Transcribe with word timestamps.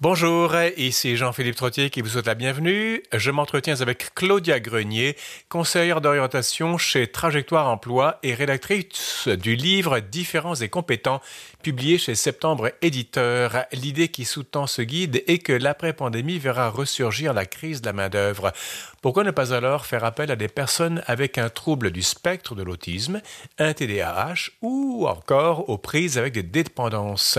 Bonjour, 0.00 0.54
ici 0.76 1.16
Jean-Philippe 1.16 1.56
Trottier 1.56 1.90
qui 1.90 2.02
vous 2.02 2.10
souhaite 2.10 2.28
la 2.28 2.36
bienvenue. 2.36 3.02
Je 3.12 3.32
m'entretiens 3.32 3.80
avec 3.80 4.14
Claudia 4.14 4.60
Grenier, 4.60 5.16
conseillère 5.48 6.00
d'orientation 6.00 6.78
chez 6.78 7.08
Trajectoire 7.08 7.68
Emploi 7.68 8.20
et 8.22 8.32
rédactrice 8.32 9.26
du 9.26 9.56
livre 9.56 9.98
Différents 9.98 10.54
et 10.54 10.68
compétents, 10.68 11.20
publié 11.64 11.98
chez 11.98 12.14
Septembre 12.14 12.70
Éditeur. 12.80 13.64
L'idée 13.72 14.06
qui 14.06 14.24
sous-tend 14.24 14.68
ce 14.68 14.82
guide 14.82 15.24
est 15.26 15.38
que 15.38 15.52
l'après-pandémie 15.52 16.38
verra 16.38 16.70
ressurgir 16.70 17.34
la 17.34 17.44
crise 17.44 17.80
de 17.80 17.86
la 17.86 17.92
main-d'œuvre. 17.92 18.52
Pourquoi 19.00 19.22
ne 19.22 19.30
pas 19.30 19.54
alors 19.54 19.86
faire 19.86 20.02
appel 20.04 20.28
à 20.32 20.36
des 20.36 20.48
personnes 20.48 21.02
avec 21.06 21.38
un 21.38 21.48
trouble 21.50 21.92
du 21.92 22.02
spectre 22.02 22.56
de 22.56 22.64
l'autisme, 22.64 23.20
un 23.58 23.72
TDAH 23.72 24.50
ou 24.60 25.06
encore 25.06 25.68
aux 25.70 25.78
prises 25.78 26.18
avec 26.18 26.32
des 26.34 26.42
dépendances? 26.42 27.38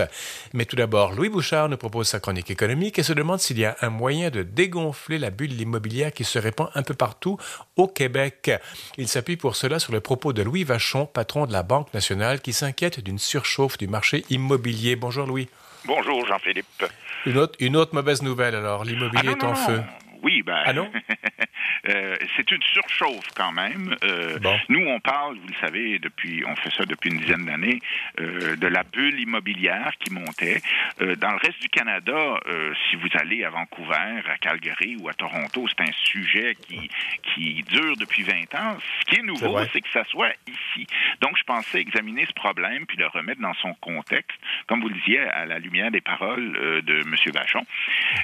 Mais 0.54 0.64
tout 0.64 0.76
d'abord, 0.76 1.12
Louis 1.12 1.28
Bouchard 1.28 1.68
nous 1.68 1.76
propose 1.76 2.08
sa 2.08 2.18
chronique 2.18 2.50
économique 2.50 2.98
et 2.98 3.02
se 3.02 3.12
demande 3.12 3.40
s'il 3.40 3.58
y 3.58 3.66
a 3.66 3.76
un 3.82 3.90
moyen 3.90 4.30
de 4.30 4.42
dégonfler 4.42 5.18
la 5.18 5.28
bulle 5.28 5.60
immobilière 5.60 6.12
qui 6.12 6.24
se 6.24 6.38
répand 6.38 6.70
un 6.74 6.82
peu 6.82 6.94
partout 6.94 7.36
au 7.76 7.88
Québec. 7.88 8.50
Il 8.96 9.06
s'appuie 9.08 9.36
pour 9.36 9.54
cela 9.54 9.78
sur 9.78 9.92
le 9.92 10.00
propos 10.00 10.32
de 10.32 10.42
Louis 10.42 10.64
Vachon, 10.64 11.04
patron 11.04 11.44
de 11.46 11.52
la 11.52 11.62
Banque 11.62 11.92
nationale, 11.92 12.40
qui 12.40 12.54
s'inquiète 12.54 13.00
d'une 13.00 13.18
surchauffe 13.18 13.76
du 13.76 13.86
marché 13.86 14.24
immobilier. 14.30 14.96
Bonjour 14.96 15.26
Louis. 15.26 15.48
Bonjour 15.84 16.26
Jean-Philippe. 16.26 16.84
Une 17.26 17.36
autre, 17.36 17.54
une 17.60 17.76
autre 17.76 17.94
mauvaise 17.94 18.22
nouvelle 18.22 18.54
alors, 18.54 18.82
l'immobilier 18.84 19.28
Ah, 19.34 19.38
est 19.38 19.44
en 19.44 19.48
non, 19.50 19.54
feu. 19.54 19.76
non. 19.76 19.84
Oui, 20.22 20.42
ben. 20.42 20.62
Ah 20.66 20.72
non? 20.74 20.90
euh, 21.88 22.16
c'est 22.36 22.50
une 22.50 22.62
surchauffe 22.62 23.28
quand 23.34 23.52
même. 23.52 23.96
Euh, 24.04 24.38
Bon. 24.40 24.58
Nous, 24.68 24.86
on 24.86 25.00
parle, 25.00 25.36
vous 25.36 25.48
le 25.48 25.54
savez, 25.60 25.98
depuis, 25.98 26.42
on 26.46 26.56
fait 26.56 26.70
ça 26.70 26.84
depuis 26.86 27.10
une 27.10 27.18
dizaine 27.18 27.44
d'années, 27.44 27.80
euh, 28.20 28.56
de 28.56 28.66
la 28.66 28.82
bulle 28.84 29.18
immobilière 29.20 29.92
qui 29.98 30.12
montait. 30.12 30.60
Euh, 31.00 31.14
dans 31.16 31.30
le 31.30 31.36
reste 31.36 31.60
du 31.60 31.68
Canada, 31.68 32.38
euh, 32.46 32.72
si 32.88 32.96
vous 32.96 33.08
allez 33.14 33.44
à 33.44 33.50
Vancouver, 33.50 34.22
à 34.28 34.38
Calgary 34.38 34.96
ou 35.00 35.08
à 35.08 35.14
Toronto, 35.14 35.66
c'est 35.68 35.82
un 35.82 35.92
sujet 35.92 36.56
qui, 36.68 36.90
qui 37.22 37.62
dure 37.64 37.96
depuis 37.96 38.22
20 38.22 38.54
ans. 38.54 38.76
Ce 39.00 39.04
qui 39.06 39.20
est 39.20 39.22
nouveau, 39.22 39.58
c'est 39.72 39.80
que 39.80 39.90
ça 39.92 40.04
soit 40.04 40.32
ici. 40.46 40.86
Donc, 41.20 41.36
je 41.36 41.44
pensais 41.44 41.80
examiner 41.80 42.24
ce 42.26 42.32
problème 42.32 42.86
puis 42.86 42.96
le 42.96 43.06
remettre 43.06 43.40
dans 43.40 43.54
son 43.54 43.74
contexte, 43.74 44.38
comme 44.66 44.80
vous 44.80 44.88
le 44.88 44.94
disiez, 44.94 45.20
à 45.20 45.44
la 45.46 45.58
lumière 45.58 45.90
des 45.90 46.00
paroles 46.00 46.56
euh, 46.56 46.82
de 46.82 47.00
M. 47.00 47.14
Vachon. 47.34 47.66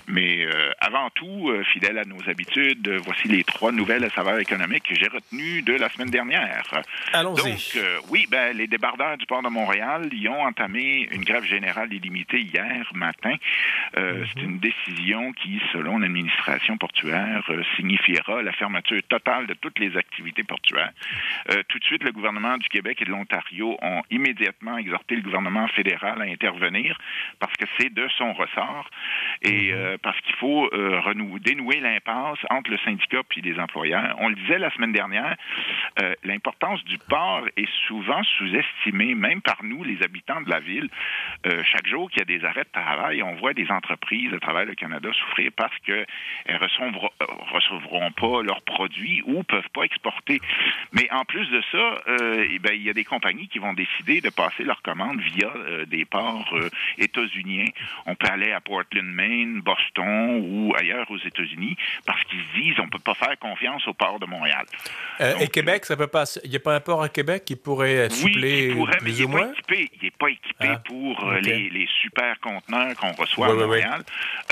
Mais 0.06 0.44
euh, 0.44 0.70
avant 0.80 1.10
tout, 1.10 1.50
euh, 1.50 1.62
fidèle 1.64 1.98
à 1.98 2.04
nos 2.04 2.28
habitudes, 2.28 2.88
voici 3.04 3.28
les 3.28 3.44
trois 3.46 3.72
nouvelles 3.72 4.04
à 4.04 4.10
saveur 4.10 4.38
économique 4.38 4.84
que 4.84 4.94
j'ai 4.94 5.08
retenues 5.08 5.62
de 5.62 5.74
la 5.74 5.88
semaine 5.88 6.10
dernière. 6.10 6.82
Allons-y. 7.12 7.52
Donc, 7.52 7.76
euh, 7.76 7.98
oui, 8.10 8.26
ben, 8.30 8.56
les 8.56 8.66
débardeurs 8.66 9.16
du 9.16 9.26
port 9.26 9.42
de 9.42 9.48
Montréal 9.48 10.08
y 10.12 10.28
ont 10.28 10.42
entamé 10.42 11.08
une 11.12 11.24
grève 11.24 11.44
générale 11.44 11.92
illimitée 11.92 12.40
hier 12.40 12.90
matin. 12.94 13.34
Euh, 13.96 14.24
C'est 14.34 14.42
une 14.42 14.58
décision 14.58 15.32
qui, 15.32 15.60
selon 15.72 15.98
l'administration 15.98 16.76
portuaire, 16.76 17.42
euh, 17.48 17.62
signifiera 17.76 18.42
la 18.42 18.52
fermeture 18.52 19.02
totale 19.08 19.46
de 19.46 19.54
toutes 19.54 19.78
les 19.78 19.96
activités 19.96 20.42
portuaires. 20.42 20.92
Tout 21.68 21.78
de 21.78 21.84
suite, 21.84 22.02
le 22.02 22.12
gouvernement 22.12 22.58
du 22.58 22.68
Québec 22.68 23.00
et 23.00 23.04
de 23.04 23.10
l'Ontario 23.10 23.76
ont 23.82 24.02
immédiatement 24.10 24.76
exhorté 24.78 25.16
le 25.16 25.22
gouvernement 25.22 25.68
fédéral 25.68 26.20
à 26.20 26.24
intervenir 26.24 26.98
parce 27.38 27.52
que 27.54 27.66
c'est 27.78 27.92
de 27.92 28.08
son 28.18 28.32
ressort 28.32 28.90
et 29.42 29.72
euh, 29.72 29.96
parce 30.02 30.20
qu'il 30.20 30.34
faut 30.36 30.70
dénouer 31.40 31.80
l'impasse 31.80 32.38
entre 32.50 32.70
le 32.70 32.78
syndicat 32.78 33.22
les 33.42 33.58
employeurs. 33.58 34.16
On 34.18 34.28
le 34.28 34.34
disait 34.34 34.58
la 34.58 34.70
semaine 34.70 34.92
dernière, 34.92 35.36
euh, 36.00 36.14
l'importance 36.24 36.82
du 36.84 36.98
port 36.98 37.46
est 37.56 37.68
souvent 37.86 38.22
sous-estimée, 38.38 39.14
même 39.14 39.40
par 39.40 39.62
nous, 39.62 39.84
les 39.84 40.02
habitants 40.02 40.40
de 40.40 40.50
la 40.50 40.60
ville. 40.60 40.88
Euh, 41.46 41.62
chaque 41.64 41.86
jour 41.86 42.10
qu'il 42.10 42.20
y 42.20 42.22
a 42.22 42.38
des 42.38 42.44
arrêts 42.44 42.64
de 42.64 42.80
travail, 42.80 43.22
on 43.22 43.34
voit 43.36 43.54
des 43.54 43.70
entreprises 43.70 44.32
à 44.32 44.38
travers 44.38 44.64
le 44.64 44.74
Canada 44.74 45.08
souffrir 45.12 45.50
parce 45.56 45.76
qu'elles 45.80 46.06
ne 46.48 46.58
recevront, 46.58 48.10
pas 48.12 48.42
leurs 48.42 48.62
produits 48.62 49.22
ou 49.26 49.42
peuvent 49.42 49.68
pas 49.72 49.82
exporter. 49.82 50.40
Mais 50.92 51.08
en 51.10 51.24
plus 51.24 51.48
de 51.50 51.62
ça, 51.72 52.02
euh, 52.08 52.46
eh 52.50 52.58
ben, 52.58 52.72
il 52.74 52.82
y 52.82 52.90
a 52.90 52.92
des 52.92 53.04
compagnies 53.04 53.48
qui 53.48 53.58
vont 53.58 53.74
décider 53.74 54.20
de 54.20 54.30
passer 54.30 54.64
leurs 54.64 54.82
commandes 54.82 55.20
via 55.20 55.52
des 55.86 56.04
ports 56.04 56.54
états-uniens. 56.98 57.66
On 58.06 58.14
peut 58.14 58.28
aller 58.30 58.52
à 58.52 58.60
Portland, 58.60 59.06
Maine, 59.06 59.60
Boston 59.60 60.40
ou 60.42 60.74
ailleurs 60.78 61.10
aux 61.10 61.18
États-Unis 61.18 61.76
parce 62.06 62.22
qu'ils 62.24 62.40
se 62.40 62.60
disent 62.60 62.80
on 62.80 62.88
peut 62.88 62.98
pas 62.98 63.14
faire 63.14 63.25
confiance 63.34 63.86
au 63.88 63.94
port 63.94 64.20
de 64.20 64.26
Montréal. 64.26 64.64
Euh, 65.20 65.32
donc, 65.32 65.42
et 65.42 65.48
Québec, 65.48 65.84
ça 65.84 65.96
peut 65.96 66.06
pas. 66.06 66.24
Il 66.44 66.50
n'y 66.50 66.56
a 66.56 66.60
pas 66.60 66.76
un 66.76 66.80
port 66.80 67.02
à 67.02 67.08
Québec 67.08 67.44
qui 67.44 67.56
pourrait 67.56 68.06
Oui, 68.08 68.14
suppléer 68.14 68.68
il 68.68 68.74
pourrait, 68.76 68.92
mais 69.02 69.10
plus 69.10 69.20
il 69.20 69.24
ou 69.24 69.28
n'est 69.28 69.34
pas 69.34 69.48
équipé. 69.50 69.90
Il 69.94 70.04
n'est 70.04 70.10
pas 70.12 70.28
équipé 70.28 70.68
Ah, 70.68 70.82
pour 70.84 71.24
euh, 71.24 71.40
les, 71.40 71.70
les 71.70 71.88
super 72.02 72.38
conteneurs 72.40 72.94
qu'on 72.96 73.12
reçoit 73.12 73.48
à. 73.48 73.54
Montréal. 73.54 74.02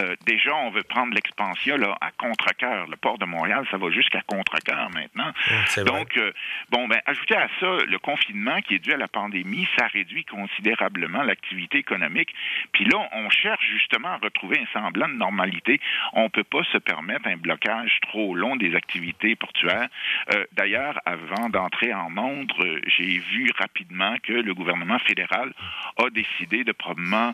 Euh, 0.01 0.17
déjà, 0.27 0.55
on 0.55 0.71
veut 0.71 0.83
prendre 0.83 1.15
l'expansion 1.15 1.77
là, 1.77 1.97
à 2.01 2.11
Contrecoeur. 2.13 2.87
Le 2.89 2.97
port 2.97 3.19
de 3.19 3.27
Montréal, 3.27 3.67
ça 3.71 3.77
va 3.77 3.91
jusqu'à 3.91 4.23
Contrecoeur 4.27 4.91
maintenant. 4.91 5.33
Hum. 5.77 5.85
Donc, 5.85 6.17
euh, 6.17 6.33
bon, 6.71 6.89
ben, 6.89 6.99
ajouté 7.07 7.37
à 7.37 7.49
ça, 7.61 7.77
le 7.87 7.99
confinement 7.99 8.61
qui 8.63 8.77
est 8.77 8.79
dû 8.79 8.93
à 8.93 8.97
la 8.97 9.09
pandémie, 9.09 9.69
ça 9.79 9.87
réduit 9.87 10.25
considérablement 10.25 11.23
l'activité 11.23 11.79
économique. 11.79 12.35
Puis 12.73 12.85
là, 12.87 13.09
on 13.13 13.29
cherche 13.31 13.65
justement 13.71 14.09
à 14.09 14.17
retrouver 14.17 14.59
un 14.61 14.81
semblant 14.81 15.09
de 15.09 15.15
normalité. 15.15 15.81
On 16.13 16.25
ne 16.25 16.29
peut 16.29 16.45
pas 16.45 16.63
se 16.73 16.79
permettre 16.79 17.29
un 17.29 17.37
blocage 17.37 17.99
trop 18.03 18.35
long 18.35 18.57
des 18.57 18.64
activités 18.75 19.37
portuaires. 19.37 19.89
Euh, 20.33 20.45
D'ailleurs, 20.53 21.01
avant 21.05 21.49
d'entrer 21.49 21.93
en 21.93 22.11
montre, 22.11 22.65
euh, 22.65 22.81
j'ai 22.87 23.19
vu 23.19 23.51
rapidement 23.59 24.15
que 24.23 24.33
le 24.33 24.55
gouvernement 24.55 24.99
fédéral 25.01 25.53
a 25.99 26.11
décidé 26.11 26.65
de 26.65 26.73
probablement 26.73 27.33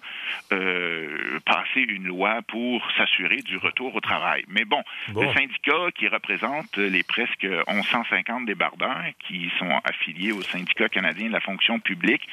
euh, 0.53 1.39
passer 1.45 1.81
une 1.81 2.07
loi 2.07 2.41
pour 2.49 2.87
s'assurer 2.97 3.37
du 3.43 3.57
retour 3.59 3.95
au 3.95 4.01
travail. 4.01 4.45
Mais 4.49 4.65
bon, 4.65 4.83
Bon. 5.09 5.23
le 5.23 5.33
syndicat 5.33 5.91
qui 5.95 6.09
représente 6.09 6.77
les 6.77 7.03
presque 7.03 7.45
1150 7.69 8.47
débardeurs 8.47 9.05
qui 9.27 9.51
sont 9.59 9.81
affiliés 9.85 10.33
au 10.33 10.43
syndicat 10.43 10.89
canadien 10.89 11.29
de 11.29 11.33
la 11.33 11.41
fonction 11.41 11.79
publique, 11.79 12.27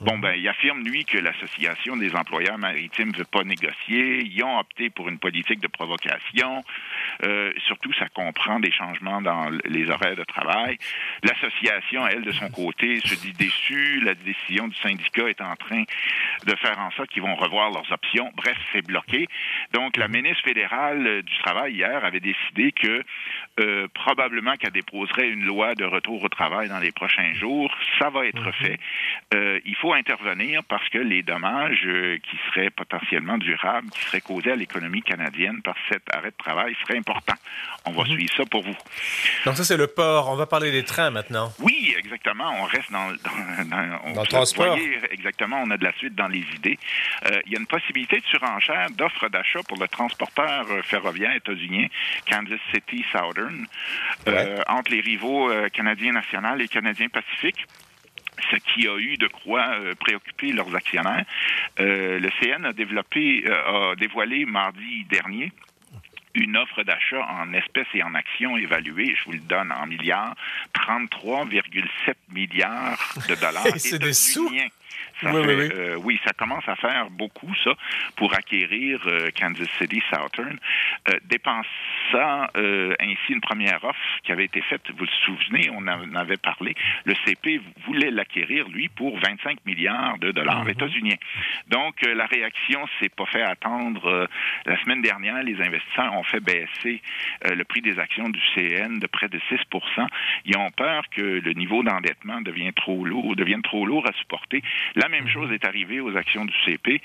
bon, 0.00 0.18
ben, 0.18 0.34
il 0.36 0.46
affirme, 0.48 0.82
lui, 0.84 1.04
que 1.04 1.18
l'Association 1.18 1.96
des 1.96 2.14
employeurs 2.14 2.58
maritimes 2.58 3.10
ne 3.12 3.16
veut 3.18 3.24
pas 3.24 3.42
négocier. 3.44 4.22
Ils 4.24 4.42
ont 4.44 4.58
opté 4.58 4.90
pour 4.90 5.08
une 5.08 5.18
politique 5.18 5.60
de 5.60 5.66
provocation. 5.66 6.64
Euh, 7.24 7.52
surtout, 7.66 7.92
ça 7.94 8.08
comprend 8.08 8.37
des 8.60 8.72
changements 8.72 9.20
dans 9.20 9.50
les 9.64 9.90
horaires 9.90 10.16
de 10.16 10.24
travail. 10.24 10.78
L'association, 11.22 12.06
elle, 12.06 12.22
de 12.22 12.32
son 12.32 12.48
côté, 12.48 13.00
se 13.00 13.14
dit 13.14 13.32
déçue. 13.32 14.00
La 14.00 14.14
décision 14.14 14.68
du 14.68 14.76
syndicat 14.76 15.28
est 15.28 15.40
en 15.40 15.54
train 15.56 15.82
de 16.46 16.54
faire 16.56 16.78
en 16.78 16.90
sorte 16.92 17.10
qu'ils 17.10 17.22
vont 17.22 17.34
revoir 17.34 17.70
leurs 17.70 17.90
options. 17.92 18.30
Bref, 18.36 18.56
c'est 18.72 18.86
bloqué. 18.86 19.26
Donc, 19.72 19.96
la 19.96 20.08
ministre 20.08 20.42
fédérale 20.44 21.06
euh, 21.06 21.22
du 21.22 21.38
Travail, 21.38 21.74
hier, 21.74 22.04
avait 22.04 22.20
décidé 22.20 22.72
que 22.72 23.04
euh, 23.60 23.88
probablement 23.92 24.56
qu'elle 24.56 24.70
déposerait 24.70 25.28
une 25.28 25.44
loi 25.44 25.74
de 25.74 25.84
retour 25.84 26.22
au 26.22 26.28
travail 26.28 26.68
dans 26.68 26.78
les 26.78 26.92
prochains 26.92 27.32
jours. 27.34 27.74
Ça 27.98 28.08
va 28.08 28.26
être 28.26 28.50
fait. 28.52 28.78
Euh, 29.34 29.60
il 29.64 29.76
faut 29.76 29.92
intervenir 29.92 30.62
parce 30.64 30.88
que 30.88 30.98
les 30.98 31.22
dommages 31.22 31.88
qui 32.22 32.36
seraient 32.48 32.70
potentiellement 32.70 33.36
durables, 33.36 33.90
qui 33.90 34.00
seraient 34.04 34.20
causés 34.20 34.52
à 34.52 34.56
l'économie 34.56 35.02
canadienne 35.02 35.60
par 35.62 35.74
cet 35.90 36.02
arrêt 36.14 36.30
de 36.30 36.36
travail 36.36 36.76
seraient 36.82 36.98
importants. 36.98 37.34
On 37.84 37.92
va 37.92 38.04
suivre 38.04 38.27
ça 38.36 38.44
pour 38.46 38.62
vous. 38.62 38.76
Donc, 39.44 39.56
ça, 39.56 39.64
c'est 39.64 39.76
le 39.76 39.86
port. 39.86 40.28
On 40.30 40.36
va 40.36 40.46
parler 40.46 40.70
des 40.70 40.84
trains 40.84 41.10
maintenant. 41.10 41.52
Oui, 41.60 41.94
exactement. 41.98 42.50
On 42.60 42.64
reste 42.64 42.90
dans, 42.90 43.08
dans, 43.08 43.64
dans- 43.64 44.00
on- 44.04 44.12
Dans 44.12 44.22
le 44.22 44.26
transport. 44.28 44.66
voyez, 44.76 44.98
exactement, 45.10 45.60
on 45.64 45.70
a 45.70 45.76
de 45.76 45.84
la 45.84 45.92
suite 45.94 46.14
dans 46.14 46.28
les 46.28 46.44
idées. 46.56 46.78
Euh, 47.26 47.40
il 47.46 47.52
y 47.52 47.56
a 47.56 47.58
une 47.60 47.66
possibilité 47.66 48.20
de 48.20 48.26
surenchère 48.26 48.90
d'offres 48.90 49.28
d'achat 49.28 49.60
pour 49.68 49.78
le 49.78 49.88
transporteur 49.88 50.66
euh, 50.70 50.82
ferroviaire 50.82 51.34
états-unien 51.34 51.86
Kansas 52.30 52.60
City 52.74 53.04
Southern 53.12 53.66
euh, 54.28 54.62
entre 54.68 54.90
les 54.92 55.00
rivaux 55.00 55.50
euh, 55.50 55.68
canadiens 55.68 56.12
national 56.12 56.60
et 56.62 56.68
canadiens 56.68 57.08
pacifique 57.08 57.64
ce 58.52 58.56
qui 58.56 58.86
a 58.86 58.96
eu 58.98 59.16
de 59.16 59.26
quoi 59.26 59.66
euh, 59.80 59.94
préoccuper 59.96 60.52
leurs 60.52 60.72
actionnaires. 60.74 61.24
Euh, 61.80 62.20
le 62.20 62.30
CN 62.40 62.64
a 62.66 62.72
développé, 62.72 63.42
euh, 63.46 63.92
a 63.92 63.96
dévoilé 63.96 64.44
mardi 64.46 65.04
dernier 65.10 65.52
une 66.34 66.56
offre 66.56 66.82
d'achat 66.82 67.26
en 67.26 67.52
espèces 67.52 67.86
et 67.94 68.02
en 68.02 68.14
actions 68.14 68.56
évaluée, 68.56 69.14
je 69.16 69.24
vous 69.24 69.32
le 69.32 69.38
donne 69.38 69.72
en 69.72 69.86
milliards, 69.86 70.34
33,7 70.74 72.14
milliards 72.30 72.98
de 73.28 73.34
dollars. 73.34 73.66
C'est 73.76 73.98
des 73.98 74.12
sous. 74.12 74.50
Ça 75.22 75.32
Oui, 75.32 75.40
fait, 75.42 75.46
oui, 75.48 75.54
oui. 75.64 75.68
euh, 75.72 75.96
oui, 75.96 76.20
ça 76.24 76.32
commence 76.32 76.68
à 76.68 76.76
faire 76.76 77.10
beaucoup, 77.10 77.52
ça, 77.64 77.72
pour 78.16 78.34
acquérir 78.34 79.00
euh, 79.06 79.30
Kansas 79.38 79.68
City 79.78 80.00
Southern, 80.10 80.58
euh, 81.08 81.18
dépensant 81.24 82.46
euh, 82.56 82.94
ainsi 83.00 83.32
une 83.32 83.40
première 83.40 83.82
offre 83.84 83.98
qui 84.22 84.32
avait 84.32 84.44
été 84.44 84.60
faite, 84.62 84.82
vous 84.96 85.04
le 85.04 85.10
souvenez, 85.24 85.70
on 85.72 85.86
en 85.88 86.14
avait 86.14 86.36
parlé, 86.36 86.74
le 87.04 87.14
CP 87.24 87.60
voulait 87.86 88.10
l'acquérir, 88.10 88.68
lui, 88.68 88.88
pour 88.88 89.18
25 89.18 89.58
milliards 89.66 90.18
de 90.18 90.30
dollars 90.30 90.64
Mhm. 90.64 90.70
états-uniens. 90.70 91.16
Donc, 91.68 92.02
la 92.02 92.26
réaction 92.26 92.86
s'est 93.00 93.08
pas 93.08 93.26
fait 93.26 93.42
attendre. 93.42 94.28
La 94.66 94.80
semaine 94.82 95.02
dernière, 95.02 95.42
les 95.42 95.60
investisseurs 95.60 96.14
ont 96.14 96.22
fait 96.22 96.40
baisser 96.40 97.02
le 97.44 97.62
prix 97.64 97.80
des 97.82 97.98
actions 97.98 98.28
du 98.28 98.40
CN 98.54 98.98
de 98.98 99.06
près 99.06 99.28
de 99.28 99.38
6% 99.50 100.06
Ils 100.44 100.56
ont 100.56 100.70
peur 100.70 101.02
que 101.10 101.20
le 101.22 101.52
niveau 101.52 101.82
d'endettement 101.82 102.40
devienne 102.40 102.72
trop 102.72 103.04
lourd, 103.04 103.36
devienne 103.36 103.62
trop 103.62 103.84
lourd 103.86 104.06
à 104.08 104.12
supporter 104.14 104.62
La 104.94 105.08
même 105.08 105.28
chose 105.28 105.52
est 105.52 105.64
arrivée 105.64 106.00
aux 106.00 106.16
actions 106.16 106.44
du 106.44 106.54
CP. 106.64 107.00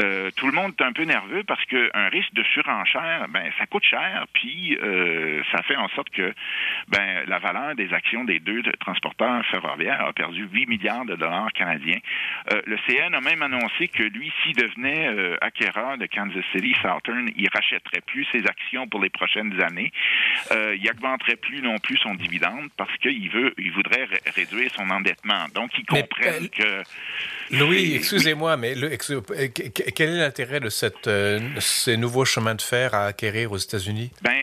Euh, 0.00 0.30
tout 0.36 0.46
le 0.46 0.52
monde 0.52 0.72
est 0.78 0.82
un 0.82 0.92
peu 0.92 1.04
nerveux 1.04 1.42
parce 1.44 1.64
qu'un 1.66 2.08
risque 2.10 2.32
de 2.34 2.42
surenchère, 2.42 3.26
ben, 3.28 3.50
ça 3.58 3.66
coûte 3.66 3.84
cher, 3.84 4.26
puis 4.32 4.76
euh, 4.82 5.42
ça 5.52 5.62
fait 5.62 5.76
en 5.76 5.88
sorte 5.88 6.10
que 6.10 6.32
ben, 6.88 7.24
la 7.26 7.38
valeur 7.38 7.74
des 7.74 7.92
actions 7.92 8.24
des 8.24 8.40
deux 8.40 8.62
transporteurs 8.80 9.44
ferroviaires 9.46 10.04
a 10.06 10.12
perdu 10.12 10.48
8 10.52 10.66
milliards 10.66 11.04
de 11.04 11.16
dollars 11.16 11.52
canadiens. 11.52 11.98
Euh, 12.52 12.62
le 12.66 12.76
CN 12.86 13.14
a 13.14 13.20
même 13.20 13.42
annoncé 13.42 13.88
que 13.88 14.02
lui, 14.02 14.32
s'il 14.42 14.56
devenait 14.56 15.08
euh, 15.08 15.36
acquéreur 15.40 15.98
de 15.98 16.06
Kansas 16.06 16.44
City 16.52 16.74
Southern, 16.80 17.28
il 17.36 17.48
rachèterait 17.52 18.00
plus 18.06 18.26
ses 18.32 18.46
actions 18.46 18.86
pour 18.86 19.00
les 19.00 19.10
prochaines 19.10 19.60
années. 19.62 19.92
Euh, 20.52 20.76
il 20.76 20.84
n'augmenterait 20.84 21.36
plus 21.36 21.62
non 21.62 21.78
plus 21.78 21.96
son 21.98 22.14
dividende 22.14 22.68
parce 22.76 22.94
qu'il 22.98 23.28
veut, 23.30 23.54
il 23.58 23.72
voudrait 23.72 24.08
réduire 24.34 24.70
son 24.74 24.90
endettement. 24.90 25.46
Donc, 25.54 25.70
ils 25.78 25.86
comprennent 25.86 26.48
que 26.48 26.82
Louis, 27.50 27.94
excusez-moi, 27.94 28.56
mais 28.56 28.74
le, 28.74 28.90
quel 28.96 30.08
est 30.10 30.18
l'intérêt 30.18 30.60
de 30.60 30.68
cette, 30.68 31.08
ces 31.58 31.96
nouveaux 31.96 32.24
chemins 32.24 32.54
de 32.54 32.62
fer 32.62 32.94
à 32.94 33.06
acquérir 33.06 33.52
aux 33.52 33.56
États-Unis? 33.56 34.10
Ben, 34.22 34.42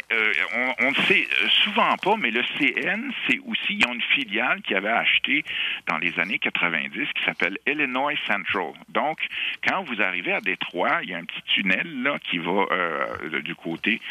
on 0.80 0.90
ne 0.92 0.96
sait 1.08 1.28
souvent 1.64 1.96
pas, 1.98 2.16
mais 2.18 2.32
le 2.32 2.42
CN, 2.58 3.12
c'est 3.28 3.40
aussi, 3.40 3.78
ils 3.80 3.88
ont 3.88 3.94
une 3.94 4.02
filiale 4.02 4.62
qui 4.62 4.76
avait 4.76 4.90
acheté 4.90 5.44
dans 5.88 5.98
les 5.98 6.18
années 6.20 6.40
90 6.40 6.92
qui 7.14 7.24
s'appelle 7.24 7.58
Illinois 7.68 8.14
Central. 8.28 8.74
Donc, 8.90 9.20
quand 9.68 9.84
vous 9.84 10.02
arrivez 10.02 10.34
à 10.34 10.42
Détroit, 10.42 11.00
il 11.04 11.10
y 11.10 11.14
a 11.14 11.18
un 11.18 11.24
petit 11.24 11.42
tunnel 11.44 12.04
là 12.04 12.18
qui 12.20 12.38
va 12.38 12.66
euh, 12.72 13.42
du 13.42 13.56
côté 13.56 14.02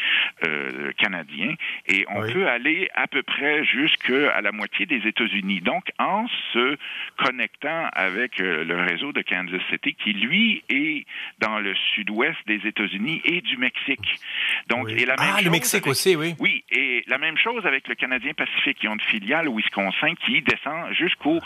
euh, 0.45 0.91
canadien 0.97 1.53
et 1.87 2.05
on 2.09 2.21
peut 2.21 2.47
aller 2.47 2.89
à 2.95 3.07
peu 3.07 3.23
près 3.23 3.63
jusqu'à 3.65 4.41
la 4.41 4.51
moitié 4.51 4.85
des 4.85 5.07
États-Unis. 5.07 5.61
Donc, 5.61 5.91
en 5.99 6.27
se 6.53 6.77
connectant 7.17 7.89
avec 7.93 8.39
euh, 8.55 8.63
le 8.63 8.81
réseau 8.81 9.11
de 9.11 9.21
Kansas 9.21 9.61
City, 9.69 9.95
qui 9.95 10.13
lui 10.13 10.63
est 10.69 11.05
dans 11.39 11.59
le 11.59 11.73
sud-ouest 11.93 12.37
des 12.47 12.59
États-Unis 12.65 13.21
et 13.25 13.41
du 13.41 13.57
Mexique. 13.57 14.19
Donc, 14.67 14.89
et 14.89 15.05
la 15.05 15.15
même 15.15 15.33
ah, 15.37 15.41
le 15.41 15.49
Mexique 15.49 15.87
aussi, 15.87 16.15
oui. 16.15 16.35
Oui, 16.39 16.63
et 16.71 17.03
la 17.07 17.17
même 17.17 17.37
chose 17.37 17.65
avec 17.65 17.87
le 17.87 17.95
Canadien 17.95 18.33
Pacifique. 18.33 18.77
Ils 18.81 18.89
ont 18.89 18.93
une 18.93 19.01
filiale 19.01 19.47
au 19.47 19.55
Wisconsin 19.55 20.13
qui 20.25 20.41
descend 20.41 20.93
jusqu'au 20.93 21.39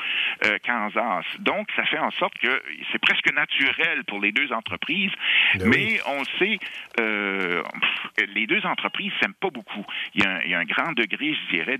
Kansas. 0.63 1.25
Donc, 1.39 1.67
ça 1.75 1.83
fait 1.85 1.99
en 1.99 2.11
sorte 2.11 2.37
que 2.39 2.61
c'est 2.91 2.99
presque 2.99 3.31
naturel 3.33 4.03
pour 4.05 4.19
les 4.19 4.31
deux 4.31 4.51
entreprises, 4.53 5.11
ben 5.55 5.69
mais 5.69 5.99
on 6.07 6.19
le 6.19 6.25
sait, 6.37 6.59
euh, 6.99 7.63
les 8.33 8.47
deux 8.47 8.65
entreprises 8.65 9.11
s'aiment 9.21 9.33
pas 9.33 9.49
beaucoup. 9.49 9.85
Il 10.15 10.23
y, 10.23 10.25
a 10.25 10.29
un, 10.29 10.41
il 10.43 10.51
y, 10.51 10.53
a 10.53 10.59
un, 10.59 10.65
grand 10.65 10.91
degré, 10.93 11.33
je 11.33 11.55
dirais, 11.55 11.77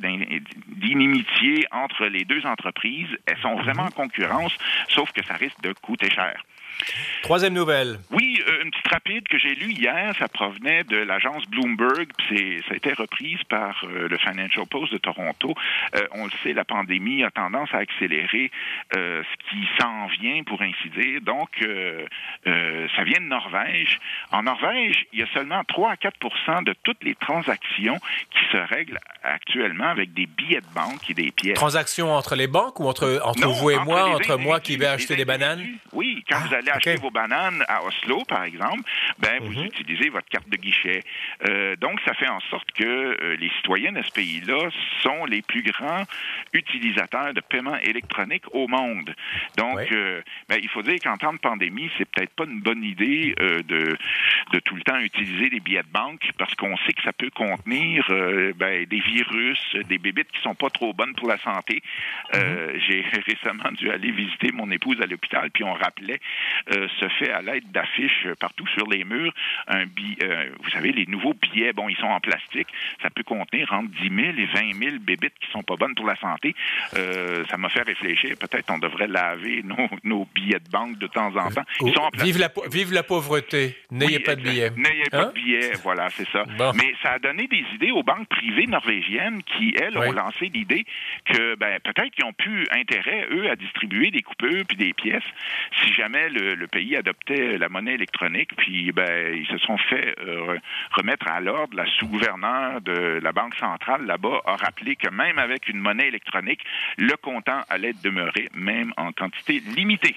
d'inimitié 0.68 1.66
entre 1.72 2.06
les 2.06 2.26
deux 2.26 2.46
entreprises. 2.46 3.10
Elles 3.26 3.38
sont 3.42 3.56
vraiment 3.56 3.84
en 3.84 3.92
concurrence, 3.92 4.56
sauf 4.90 5.12
que 5.12 5.19
ça 5.28 5.36
risque 5.36 5.60
de 5.62 5.74
coûter 5.74 6.10
cher. 6.10 6.44
Troisième 7.24 7.54
nouvelle. 7.54 8.00
Oui, 8.12 8.29
euh, 8.48 8.64
une 8.64 8.72
petite 8.72 8.88
rapide 8.88 9.28
que 9.28 9.38
j'ai 9.38 9.56
lue 9.56 9.72
hier, 9.72 10.14
ça 10.18 10.28
provenait 10.28 10.84
de 10.84 10.98
l'agence 10.98 11.46
Bloomberg, 11.48 12.08
puis 12.18 12.64
ça 12.68 12.74
a 12.74 12.78
été 12.78 12.94
reprise 12.94 13.42
par 13.50 13.82
euh, 13.84 14.08
le 14.08 14.18
Financial 14.18 14.66
Post 14.66 14.94
de 14.94 14.98
Toronto. 14.98 15.54
Euh, 15.96 16.08
on 16.12 16.26
le 16.26 16.32
sait, 16.44 16.54
la 16.54 16.66
pandémie 16.66 17.24
a 17.24 17.32
tendance 17.32 17.70
à 17.74 17.78
accélérer 17.78 18.52
ce 18.94 19.50
qui 19.50 19.68
s'en 19.80 20.08
vient, 20.08 20.44
pour 20.44 20.62
ainsi 20.62 20.90
dire. 20.90 21.22
Donc, 21.22 21.50
ça 22.46 23.04
vient 23.04 23.20
de 23.20 23.26
Norvège. 23.26 24.00
En 24.32 24.44
Norvège, 24.44 25.06
il 25.14 25.20
y 25.20 25.24
a 25.24 25.28
seulement 25.34 25.64
3 25.64 25.92
à 25.92 25.96
4% 25.96 26.64
de 26.64 26.74
toutes 26.84 27.04
les 27.04 27.16
transactions 27.16 27.98
qui 28.32 28.40
se 28.52 28.58
règlent 28.58 29.00
actuellement 29.24 29.90
avec 29.90 30.14
des 30.14 30.26
billets 30.26 30.62
de 30.62 30.74
banque 30.74 31.10
et 31.10 31.14
des 31.14 31.32
pièces. 31.32 31.56
Transactions 31.56 32.14
entre 32.14 32.36
les 32.36 32.48
banques 32.48 32.80
ou 32.80 32.88
entre, 32.88 33.22
entre 33.24 33.48
vous 33.48 33.70
et 33.72 33.80
moi, 33.80 34.10
entre 34.10 34.38
moi 34.38 34.60
qui 34.60 34.78
vais 34.78 34.88
acheter 34.88 35.16
des 35.16 35.26
bananes? 35.26 35.66
Oui, 35.94 36.24
quand 36.30 36.38
ah, 36.40 36.48
vous 36.48 36.54
allez 36.54 36.70
acheter 36.70 36.96
vos 36.96 37.12
bananes 37.12 37.64
à 37.68 37.84
Oslo, 37.84 38.24
par 38.30 38.44
exemple, 38.44 38.84
ben, 39.18 39.40
vous 39.42 39.60
mhm. 39.60 39.66
utilisez 39.66 40.10
votre 40.10 40.30
carte 40.30 40.48
de 40.48 40.56
guichet. 40.56 41.04
Euh, 41.50 41.76
donc, 41.76 42.00
ça 42.06 42.14
fait 42.14 42.30
en 42.30 42.40
sorte 42.42 42.72
que 42.72 42.84
euh, 42.86 43.36
les 43.38 43.50
citoyens 43.58 43.92
de 43.92 44.02
ce 44.04 44.12
pays-là 44.12 44.70
sont 45.02 45.26
les 45.26 45.42
plus 45.42 45.64
grands 45.64 46.04
utilisateurs 46.54 47.34
de 47.34 47.42
paiement 47.42 47.78
électronique 47.78 48.44
au 48.54 48.68
monde. 48.68 49.14
Donc, 49.58 49.80
euh, 49.92 50.22
ben, 50.48 50.60
il 50.62 50.70
faut 50.70 50.84
dire 50.84 51.00
qu'en 51.04 51.18
temps 51.18 51.34
de 51.34 51.40
pandémie, 51.40 51.90
c'est 51.98 52.06
peut-être 52.06 52.34
pas 52.36 52.46
une 52.46 52.62
bonne 52.62 52.84
idée 52.84 53.34
de, 53.40 53.98
de 54.54 54.60
tout 54.60 54.76
le 54.76 54.82
temps 54.82 55.00
utiliser 55.00 55.50
des 55.50 55.60
billets 55.60 55.84
de 55.84 55.92
banque 55.92 56.30
parce 56.38 56.54
qu'on 56.56 56.78
sait 56.78 56.94
que 56.94 57.02
ça 57.02 57.14
peut 57.14 57.32
contenir 57.32 58.06
ben, 58.56 58.86
des 58.86 59.00
virus, 59.00 59.60
des 59.88 59.98
bébites 59.98 60.32
qui 60.32 60.42
sont 60.42 60.56
pas 60.56 60.70
trop 60.70 60.94
bonnes 60.94 61.16
pour 61.16 61.28
la 61.28 61.38
santé. 61.40 61.82
Mhm. 62.34 62.80
J'ai 62.88 63.02
récemment 63.26 63.72
dû 63.72 63.90
aller 63.90 64.12
visiter 64.12 64.52
mon 64.52 64.70
épouse 64.70 65.02
à 65.02 65.08
l'hôpital, 65.08 65.50
puis 65.52 65.64
on 65.64 65.74
rappelait 65.74 66.20
se 66.70 67.08
fait 67.20 67.32
à 67.32 67.42
l'aide 67.42 67.72
d'affiches 67.72 68.19
partout 68.40 68.68
sur 68.68 68.88
les 68.88 69.04
murs. 69.04 69.34
Un 69.68 69.86
euh, 70.24 70.50
vous 70.62 70.70
savez, 70.72 70.92
les 70.92 71.06
nouveaux 71.06 71.34
billets, 71.34 71.74
bon, 71.74 71.90
ils 71.90 71.98
sont 71.98 72.08
en 72.08 72.20
plastique. 72.20 72.68
Ça 73.02 73.10
peut 73.10 73.24
contenir 73.24 73.72
entre 73.72 73.90
10 74.02 74.10
000 74.10 74.38
et 74.38 74.46
20 74.46 74.80
000 74.80 74.96
bébites 75.00 75.34
qui 75.40 75.52
sont 75.52 75.64
pas 75.64 75.76
bonnes 75.76 75.96
pour 75.96 76.06
la 76.06 76.16
santé. 76.16 76.56
Euh, 76.96 77.44
ça 77.50 77.58
m'a 77.58 77.70
fait 77.70 77.82
réfléchir. 77.82 78.36
Peut-être 78.40 78.72
on 78.72 78.78
devrait 78.78 79.08
laver 79.08 79.64
nos, 80.04 80.28
billets 80.34 80.60
de 80.60 80.70
banque 80.70 80.98
de 80.98 81.08
temps 81.08 81.36
en 81.36 81.50
temps. 81.52 81.64
Ils 81.82 81.94
sont 81.94 82.02
en 82.02 82.10
plastique. 82.10 82.34
Vive 82.34 82.40
la, 82.40 82.52
vive 82.72 82.94
la 82.94 83.04
pauvreté. 83.04 83.78
N'ayez 83.92 84.20
pas 84.20 84.36
de 84.36 84.42
billets. 84.42 84.72
N'ayez 84.76 85.04
pas 85.10 85.18
de 85.18 85.24
hein? 85.24 85.32
billets. 85.34 85.72
Voilà, 85.84 86.10
c'est 86.12 86.28
ça. 86.30 86.46
Mais 86.76 86.94
ça 87.02 87.14
a 87.14 87.20
donné 87.20 87.48
des 87.48 87.64
idées 87.76 87.92
aux 87.92 88.04
banques 88.04 88.28
privées 88.28 88.68
norvégiennes 88.68 89.42
qui, 89.44 89.76
elles, 89.80 89.98
ont 89.98 90.12
lancé 90.12 90.50
l'idée 90.54 90.86
que 91.26 91.56
ben, 91.56 91.80
peut-être 91.84 92.12
qu'ils 92.12 92.26
ont 92.26 92.34
pu 92.34 92.68
intérêt, 92.72 93.28
eux, 93.32 93.50
à 93.50 93.56
distribuer 93.56 94.12
des 94.12 94.22
coupures 94.22 94.66
puis 94.68 94.78
des 94.78 94.94
pièces 94.94 95.24
si 95.84 95.94
jamais 95.94 96.30
le, 96.30 96.56
le, 96.56 96.68
pays 96.68 96.96
adoptait 96.96 97.58
la 97.58 97.70
monnaie 97.70 97.94
électronique, 97.94 98.09
puis 98.58 98.92
ben, 98.92 99.34
ils 99.34 99.48
se 99.48 99.58
sont 99.60 99.78
fait 99.78 100.16
euh, 100.20 100.58
remettre 100.92 101.28
à 101.28 101.40
l'ordre. 101.40 101.76
La 101.76 101.86
sous-gouverneure 101.86 102.82
de 102.82 103.20
la 103.22 103.32
Banque 103.32 103.56
centrale 103.56 104.06
là-bas 104.06 104.42
a 104.46 104.56
rappelé 104.56 104.96
que 104.96 105.10
même 105.10 105.40
avec 105.40 105.68
une 105.68 105.80
monnaie 105.80 106.08
électronique, 106.08 106.62
le 106.98 107.16
comptant 107.18 107.62
allait 107.70 107.94
demeurer 108.04 108.50
même 108.54 108.94
en 108.98 109.12
quantité 109.12 109.62
limitée 109.76 110.16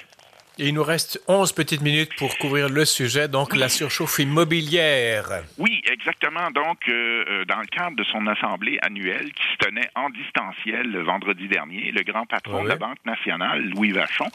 il 0.58 0.74
nous 0.74 0.82
reste 0.82 1.20
11 1.28 1.52
petites 1.52 1.80
minutes 1.80 2.14
pour 2.16 2.36
couvrir 2.36 2.68
le 2.68 2.84
sujet, 2.84 3.26
donc 3.26 3.56
la 3.56 3.70
surchauffe 3.70 4.18
immobilière. 4.18 5.42
Oui, 5.56 5.80
exactement. 5.90 6.50
Donc, 6.50 6.88
euh, 6.88 7.24
euh, 7.28 7.44
dans 7.46 7.60
le 7.60 7.66
cadre 7.66 7.96
de 7.96 8.04
son 8.04 8.26
assemblée 8.26 8.78
annuelle 8.82 9.32
qui 9.32 9.42
se 9.52 9.56
tenait 9.56 9.88
en 9.94 10.10
distanciel 10.10 10.90
le 10.90 11.02
vendredi 11.02 11.48
dernier, 11.48 11.90
le 11.90 12.02
grand 12.02 12.26
patron 12.26 12.64
de 12.64 12.68
la 12.68 12.76
Banque 12.76 12.98
nationale, 13.06 13.64
Louis 13.70 13.92
Vachon, 13.92 14.28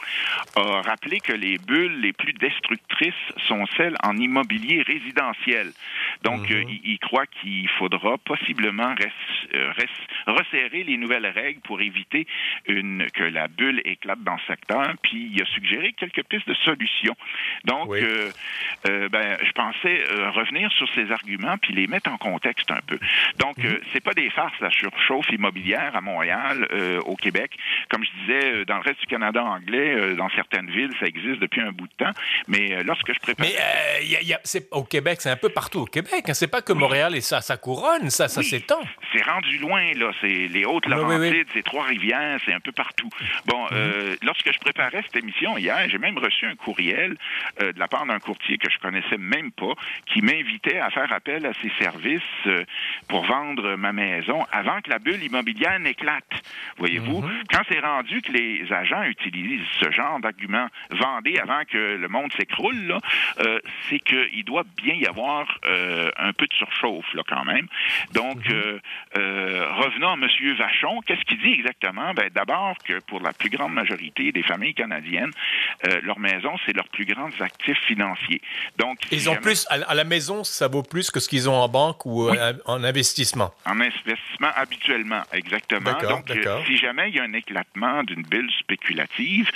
a 0.56 0.82
rappelé 0.82 1.20
que 1.20 1.32
les 1.32 1.58
bulles 1.58 2.00
les 2.00 2.12
plus 2.12 2.32
destructrices 2.32 3.14
sont 3.46 3.64
celles 3.76 3.96
en 4.02 4.16
immobilier 4.16 4.82
résidentiel. 4.82 5.72
Donc, 6.24 6.50
mhm. 6.50 6.56
euh, 6.56 6.64
il, 6.84 6.98
croit 6.98 7.26
qu'il 7.26 7.68
faudra 7.78 8.18
possiblement 8.18 8.94
resserrer 10.26 10.82
les 10.82 10.96
nouvelles 10.96 11.26
règles 11.26 11.60
pour 11.60 11.80
éviter 11.80 12.26
une, 12.66 13.06
que 13.14 13.22
la 13.22 13.46
bulle 13.46 13.80
éclate 13.84 14.22
dans 14.24 14.38
ce 14.38 14.46
secteur. 14.46 14.94
Puis, 15.02 15.30
il 15.32 15.42
a 15.42 15.46
suggéré 15.46 15.92
que 15.92 16.07
quelques 16.08 16.26
pistes 16.28 16.48
de 16.48 16.54
solutions. 16.54 17.16
Donc, 17.64 17.94
euh, 17.94 18.30
euh, 18.88 19.08
ben, 19.08 19.38
je 19.42 19.52
pensais 19.52 20.04
euh, 20.10 20.30
revenir 20.30 20.70
sur 20.72 20.88
ces 20.94 21.10
arguments 21.10 21.56
puis 21.58 21.74
les 21.74 21.86
mettre 21.86 22.10
en 22.10 22.16
contexte 22.16 22.70
un 22.70 22.80
peu. 22.86 22.98
Donc, 23.38 23.58
mhm. 23.58 23.78
c'est 23.92 24.00
pas 24.00 24.14
des 24.14 24.30
farces 24.30 24.58
la 24.60 24.70
surchauffe 24.70 25.28
immobilière 25.30 25.94
à 25.94 26.00
Montréal, 26.00 26.66
au 27.04 27.16
Québec. 27.16 27.56
Comme 27.88 28.04
je 28.04 28.10
disais, 28.20 28.64
dans 28.64 28.76
le 28.76 28.82
reste 28.82 29.00
du 29.00 29.06
Canada 29.06 29.42
anglais, 29.42 30.14
dans 30.16 30.28
certaines 30.30 30.70
villes, 30.70 30.90
ça 31.00 31.06
existe 31.06 31.40
depuis 31.40 31.60
un 31.60 31.72
bout 31.72 31.86
de 31.86 32.04
temps. 32.04 32.12
Mais 32.46 32.82
lorsque 32.82 33.12
je 33.12 33.20
prépare, 33.20 33.46
mais 33.46 34.04
y 34.04 34.32
a, 34.32 34.40
au 34.72 34.84
Québec, 34.84 35.20
c'est 35.20 35.30
un 35.30 35.36
peu 35.36 35.48
partout 35.48 35.80
au 35.80 35.84
Québec. 35.84 36.24
Hein. 36.28 36.34
C'est 36.34 36.48
pas 36.48 36.62
que 36.62 36.72
Montréal 36.72 37.14
et 37.14 37.20
ça, 37.20 37.40
ça 37.40 37.56
couronne, 37.56 38.10
ça, 38.10 38.28
ça 38.28 38.42
s'étend. 38.42 38.80
C'est 39.12 39.22
rendu 39.22 39.58
loin 39.58 39.92
là. 39.94 40.10
C'est 40.20 40.48
les 40.48 40.64
Hautes-Laurentides, 40.64 41.46
c'est 41.52 41.62
Trois-Rivières, 41.62 42.40
c'est 42.44 42.52
un 42.52 42.60
peu 42.60 42.72
partout. 42.72 43.10
Bon, 43.46 43.64
mhm. 43.70 44.16
lorsque 44.22 44.52
je 44.52 44.58
préparais 44.58 45.02
cette 45.02 45.16
émission 45.16 45.56
hier, 45.58 45.88
j'ai 45.98 46.12
même 46.12 46.18
reçu 46.18 46.46
un 46.46 46.54
courriel 46.54 47.16
euh, 47.62 47.72
de 47.72 47.78
la 47.78 47.88
part 47.88 48.06
d'un 48.06 48.18
courtier 48.18 48.58
que 48.58 48.70
je 48.70 48.78
connaissais 48.78 49.18
même 49.18 49.50
pas, 49.52 49.74
qui 50.06 50.22
m'invitait 50.22 50.78
à 50.78 50.90
faire 50.90 51.12
appel 51.12 51.46
à 51.46 51.52
ses 51.54 51.70
services 51.78 52.22
euh, 52.46 52.64
pour 53.08 53.24
vendre 53.24 53.76
ma 53.76 53.92
maison 53.92 54.44
avant 54.52 54.80
que 54.80 54.90
la 54.90 54.98
bulle 54.98 55.22
immobilière 55.22 55.78
n'éclate. 55.78 56.24
Voyez-vous, 56.78 57.22
mhm. 57.22 57.42
quand 57.50 57.62
c'est 57.70 57.80
rendu 57.80 58.22
que 58.22 58.32
les 58.32 58.72
agents 58.72 59.02
utilisent 59.02 59.66
ce 59.80 59.90
genre 59.90 60.20
d'argument, 60.20 60.66
vendez 60.90 61.38
avant 61.38 61.64
que 61.64 61.96
le 61.96 62.08
monde 62.08 62.32
s'écroule, 62.34 62.98
euh, 63.40 63.60
c'est 63.88 64.00
qu'il 64.00 64.44
doit 64.44 64.64
bien 64.76 64.94
y 64.94 65.06
avoir 65.06 65.46
un 66.18 66.32
peu 66.32 66.46
de 66.46 66.54
surchauffe 66.54 67.12
là 67.14 67.22
quand 67.26 67.44
même. 67.44 67.66
Donc, 68.12 68.48
mhm. 68.48 68.80
revenons 69.14 70.10
à 70.10 70.14
M. 70.14 70.54
Vachon. 70.56 71.00
Qu'est-ce 71.06 71.24
qu'il 71.24 71.38
dit 71.40 71.52
exactement? 71.52 72.14
Ben, 72.14 72.28
D'abord 72.34 72.76
que 72.84 73.00
pour 73.00 73.20
la 73.20 73.32
plus 73.32 73.50
grande 73.50 73.72
majorité 73.72 74.32
des 74.32 74.42
familles 74.42 74.74
canadiennes, 74.74 75.32
leur 76.02 76.18
maison, 76.18 76.52
c'est 76.64 76.74
leur 76.74 76.88
plus 76.88 77.04
grand 77.04 77.28
actif 77.40 77.76
financier. 77.86 78.40
Donc, 78.78 78.98
ils 79.10 79.28
ont 79.28 79.36
plus, 79.36 79.66
à 79.70 79.94
la 79.94 80.04
maison, 80.04 80.44
ça 80.44 80.68
vaut 80.68 80.82
plus 80.82 81.10
que 81.10 81.20
ce 81.20 81.28
qu'ils 81.28 81.48
ont 81.48 81.56
en 81.56 81.68
banque 81.68 82.04
ou 82.06 82.30
en 82.66 82.84
investissement? 82.84 83.52
En 83.64 83.80
investissement 83.80 84.50
habituellement, 84.56 85.22
exactement. 85.32 85.92
Donc, 86.00 86.30
si 86.66 86.76
jamais 86.76 87.08
il 87.10 87.16
y 87.16 87.20
a 87.20 87.24
un 87.24 87.32
éclatement 87.32 88.02
d'une 88.04 88.22
bulle 88.22 88.50
spéculative, 88.58 89.50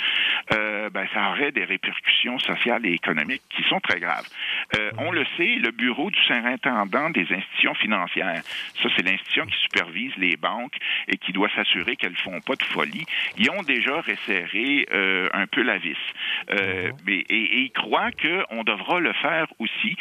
euh, 0.51 0.89
ben, 0.89 1.07
ça 1.13 1.29
aurait 1.29 1.51
des 1.51 1.63
répercussions 1.63 2.39
sociales 2.39 2.85
et 2.85 2.93
économiques 2.93 3.43
qui 3.49 3.63
sont 3.63 3.79
très 3.79 3.99
graves. 3.99 4.27
Euh, 4.75 4.91
on 4.97 5.11
le 5.11 5.25
sait, 5.37 5.55
le 5.55 5.71
bureau 5.71 6.11
du 6.11 6.19
surintendant 6.23 7.09
des 7.09 7.25
institutions 7.31 7.73
financières, 7.75 8.41
ça 8.81 8.89
c'est 8.95 9.03
l'institution 9.03 9.45
qui 9.45 9.57
supervise 9.59 10.11
les 10.17 10.35
banques 10.35 10.75
et 11.07 11.17
qui 11.17 11.31
doit 11.31 11.49
s'assurer 11.55 11.95
qu'elles 11.95 12.17
font 12.17 12.41
pas 12.41 12.55
de 12.55 12.63
folie, 12.63 13.05
ils 13.37 13.49
ont 13.51 13.63
déjà 13.63 14.01
resserré 14.01 14.85
euh, 14.93 15.29
un 15.33 15.47
peu 15.47 15.61
la 15.61 15.77
vis. 15.77 15.97
Euh, 16.51 16.91
et, 17.07 17.25
et, 17.29 17.59
ils 17.63 17.71
croient 17.71 18.11
qu'on 18.11 18.63
devra 18.63 18.99
le 18.99 19.13
faire 19.13 19.47
aussi. 19.59 19.95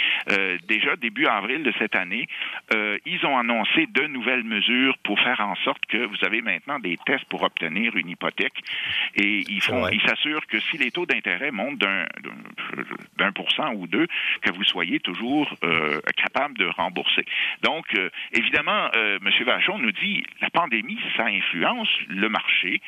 Déjà 0.66 0.96
début 0.96 1.26
avril 1.26 1.62
de 1.62 1.72
cette 1.78 1.94
année, 1.96 2.26
ils 2.72 3.24
ont 3.24 3.38
annoncé 3.38 3.86
de 3.86 4.06
nouvelles 4.06 4.44
mesures 4.44 4.96
pour 4.98 5.18
faire 5.20 5.40
en 5.40 5.54
sorte 5.56 5.84
que 5.86 5.98
vous 5.98 6.24
avez 6.24 6.42
maintenant 6.42 6.78
des 6.78 6.98
tests 7.06 7.24
pour 7.26 7.42
obtenir 7.42 7.96
une 7.96 8.08
hypothèque 8.08 8.62
et 9.16 9.44
ils 9.48 9.60
font, 9.60 9.88
ils 9.88 10.00
s'assurent 10.02 10.31
que 10.46 10.60
si 10.60 10.78
les 10.78 10.90
taux 10.90 11.06
d'intérêt 11.06 11.50
montent 11.50 11.78
d'un 11.78 12.06
d'un 13.18 13.32
pour 13.32 13.50
cent 13.52 13.72
ou 13.74 13.86
deux, 13.86 14.06
que 14.40 14.50
vous 14.50 14.64
soyez 14.64 14.98
toujours 15.00 15.54
euh, 15.64 16.00
capable 16.16 16.56
de 16.58 16.66
rembourser. 16.66 17.24
Donc, 17.62 17.86
euh, 17.94 18.10
évidemment, 18.32 18.88
euh, 18.96 19.18
M. 19.24 19.44
Vachon 19.44 19.78
nous 19.78 19.92
dit 19.92 20.24
la 20.40 20.50
pandémie, 20.50 20.98
ça 21.16 21.26
influence 21.26 21.88
le 22.08 22.28
marché. 22.28 22.80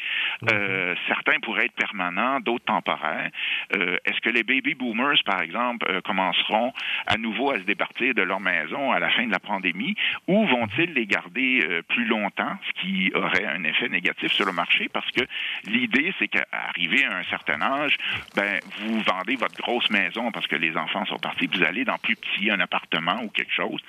Euh, 0.51 0.95
certains 1.07 1.39
pourraient 1.41 1.67
être 1.67 1.75
permanents, 1.75 2.41
d'autres 2.41 2.65
temporaires. 2.65 3.31
Est-ce 3.71 4.21
que 4.21 4.31
les 4.31 4.43
baby 4.43 4.75
boomers, 4.75 5.23
par 5.25 5.41
exemple, 5.43 6.01
commenceront 6.03 6.73
à 7.07 7.17
nouveau 7.17 7.51
à 7.51 7.59
se 7.59 7.65
départir 7.65 8.15
de 8.15 8.23
leur 8.23 8.41
maison 8.41 8.93
à 8.93 8.99
la 8.99 9.11
fin 9.11 9.27
de 9.27 9.33
la 9.33 9.39
pandémie? 9.39 9.95
Ou 10.27 10.47
vont-ils 10.47 10.93
les 10.93 11.07
garder 11.07 11.83
plus 11.89 12.05
longtemps, 12.07 12.57
ce 12.67 12.73
qui 12.81 13.13
aurait 13.15 13.47
un 13.47 13.65
effet 13.65 13.89
négatif 13.89 14.33
sur 14.33 14.47
le 14.47 14.53
marché? 14.53 14.89
Parce 14.89 15.11
que 15.11 15.23
l'idée, 15.67 16.13
c'est 16.19 16.29
qu'arrivé 16.29 17.05
à 17.05 17.17
un 17.17 17.25
certain 17.37 17.61
âge, 17.63 17.97
ben, 18.37 18.61
vous 18.79 19.01
vendez 19.01 19.37
votre 19.37 19.57
grosse 19.57 19.91
maison 19.91 20.31
parce 20.31 20.47
que 20.47 20.57
les 20.57 20.77
enfants 20.77 21.05
sont 21.07 21.19
partis, 21.19 21.49
vous 21.53 21.63
allez 21.65 21.85
dans 21.85 21.99
plus 21.99 22.17
petit, 22.17 22.51
un 22.51 22.61
appartement 22.61 23.23
ou 23.23 23.29
quelque 23.29 23.53
chose. 23.53 23.81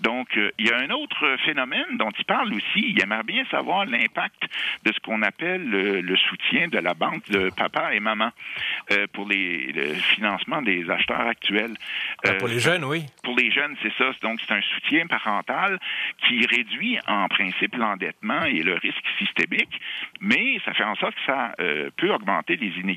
Donc, 0.00 0.36
euh, 0.36 0.50
il 0.58 0.68
y 0.68 0.72
a 0.72 0.78
un 0.78 0.90
autre 0.90 1.36
phénomène 1.44 1.96
dont 1.96 2.10
il 2.18 2.24
parle 2.24 2.52
aussi. 2.52 2.84
Il 2.92 3.02
aimerait 3.02 3.22
bien 3.22 3.44
savoir 3.50 3.86
l'impact 3.86 4.42
de 4.84 4.92
ce 4.92 5.00
qu'on 5.00 5.22
appelle 5.22 5.64
le, 5.68 6.16
soutien 6.16 6.68
de 6.68 6.78
la 6.78 6.94
banque 6.94 7.28
de 7.30 7.50
papa 7.56 7.94
et 7.94 8.00
maman 8.00 8.30
euh, 8.90 9.06
pour 9.12 9.26
les, 9.26 9.72
le 9.72 9.94
financement 9.94 10.60
des 10.60 10.88
acheteurs 10.90 11.26
actuels. 11.26 11.74
Ah, 12.24 12.34
pour 12.34 12.48
les 12.48 12.56
euh, 12.56 12.70
jeunes, 12.70 12.84
oui. 12.84 13.06
Pour 13.22 13.36
les 13.36 13.50
jeunes, 13.50 13.76
c'est 13.82 13.92
ça. 13.96 14.10
Donc, 14.22 14.40
c'est 14.46 14.54
un 14.54 14.60
soutien 14.74 15.06
parental 15.06 15.78
qui 16.26 16.44
réduit 16.46 16.98
en 17.06 17.28
principe 17.28 17.76
l'endettement 17.76 18.44
et 18.44 18.62
le 18.62 18.74
risque 18.74 19.06
systémique, 19.18 19.80
mais 20.20 20.58
ça 20.64 20.74
fait 20.74 20.84
en 20.84 20.96
sorte 20.96 21.14
que 21.14 21.24
ça 21.26 21.54
peut 21.96 22.12
augmenter 22.12 22.56
les 22.56 22.72
inégalités 22.78 22.89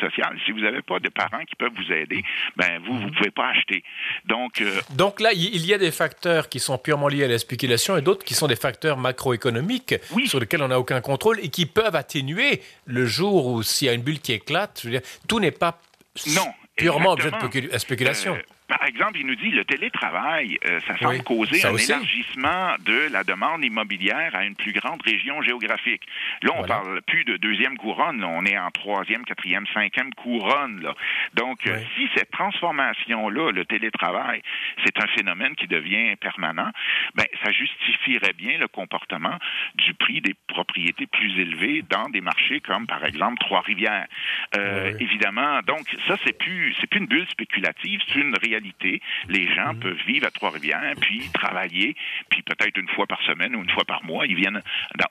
sociales. 0.00 0.38
Si 0.44 0.52
vous 0.52 0.60
n'avez 0.60 0.82
pas 0.82 0.98
de 0.98 1.08
parents 1.08 1.44
qui 1.44 1.54
peuvent 1.56 1.72
vous 1.76 1.92
aider, 1.92 2.22
ben 2.56 2.80
vous, 2.84 2.98
vous 2.98 3.08
ne 3.08 3.14
pouvez 3.14 3.30
pas 3.30 3.48
acheter. 3.48 3.82
Donc, 4.24 4.62
Donc 4.90 5.20
là, 5.20 5.32
il 5.32 5.64
y 5.66 5.74
a 5.74 5.78
des 5.78 5.90
facteurs 5.90 6.48
qui 6.48 6.60
sont 6.60 6.78
purement 6.78 7.08
liés 7.08 7.24
à 7.24 7.28
la 7.28 7.38
spéculation 7.38 7.96
et 7.96 8.02
d'autres 8.02 8.24
qui 8.24 8.34
sont 8.34 8.46
des 8.46 8.56
facteurs 8.56 8.96
macroéconomiques 8.96 9.94
sur 10.26 10.40
lesquels 10.40 10.62
on 10.62 10.68
n'a 10.68 10.78
aucun 10.78 11.00
contrôle 11.00 11.38
et 11.40 11.48
qui 11.48 11.66
peuvent 11.66 11.96
atténuer 11.96 12.60
le 12.86 13.06
jour 13.06 13.46
où 13.46 13.62
s'il 13.62 13.86
y 13.86 13.90
a 13.90 13.94
une 13.94 14.02
bulle 14.02 14.20
qui 14.20 14.32
éclate. 14.32 14.80
Je 14.82 14.88
veux 14.88 14.92
dire, 14.92 15.08
tout 15.26 15.40
n'est 15.40 15.50
pas 15.50 15.80
non, 16.34 16.46
purement 16.76 17.12
objet 17.12 17.30
de 17.30 17.78
spéculation. 17.78 18.34
Euh, 18.34 18.42
exemple, 18.88 19.18
il 19.18 19.26
nous 19.26 19.36
dit 19.36 19.50
le 19.50 19.64
télétravail, 19.64 20.58
euh, 20.66 20.80
ça 20.86 20.96
semble 20.98 21.22
causer 21.22 21.64
un 21.64 21.76
élargissement 21.76 22.74
de 22.84 23.12
la 23.12 23.22
demande 23.24 23.64
immobilière 23.64 24.34
à 24.34 24.44
une 24.44 24.54
plus 24.54 24.72
grande 24.72 25.00
région 25.02 25.40
géographique. 25.42 26.02
Là, 26.42 26.52
on 26.56 26.64
parle 26.64 27.02
plus 27.02 27.24
de 27.24 27.36
deuxième 27.36 27.76
couronne, 27.76 28.24
on 28.24 28.44
est 28.44 28.58
en 28.58 28.70
troisième, 28.70 29.24
quatrième, 29.24 29.66
cinquième 29.72 30.12
couronne. 30.14 30.80
Là. 30.82 30.94
Donc, 31.34 31.66
euh, 31.66 31.78
si 31.96 32.08
cette 32.14 32.30
transformation-là, 32.30 33.52
le 33.52 33.64
télétravail, 33.64 34.42
c'est 34.84 34.98
un 35.02 35.06
phénomène 35.08 35.54
qui 35.54 35.66
devient 35.66 36.16
permanent, 36.16 36.70
ben, 37.14 37.26
ça 37.44 37.52
justifierait 37.52 38.32
bien 38.32 38.58
le 38.58 38.68
comportement 38.68 39.38
du 39.74 39.94
prix 39.94 40.20
des 40.20 40.34
propriétés 40.46 41.06
plus 41.06 41.38
élevées 41.40 41.84
dans 41.88 42.08
des 42.08 42.20
marchés 42.20 42.60
comme, 42.60 42.86
par 42.86 43.04
exemple, 43.04 43.38
Trois-Rivières. 43.40 44.06
Euh, 44.56 44.94
évidemment, 45.00 45.60
donc 45.66 45.82
ça, 46.06 46.16
c'est 46.24 46.36
plus, 46.36 46.74
c'est 46.80 46.86
plus 46.86 47.00
une 47.00 47.06
bulle 47.06 47.28
spéculative, 47.28 48.00
c'est 48.08 48.20
une 48.20 48.36
réalité 48.36 48.77
les 48.84 49.54
gens 49.54 49.74
mhm. 49.74 49.80
peuvent 49.80 50.02
vivre 50.06 50.26
à 50.26 50.30
Trois-Rivières, 50.30 50.94
puis 51.00 51.28
travailler, 51.32 51.94
puis 52.30 52.42
peut-être 52.42 52.76
une 52.78 52.88
fois 52.88 53.06
par 53.06 53.20
semaine 53.22 53.54
ou 53.56 53.62
une 53.62 53.70
fois 53.70 53.84
par 53.84 54.04
mois, 54.04 54.26
ils 54.26 54.36
viennent 54.36 54.62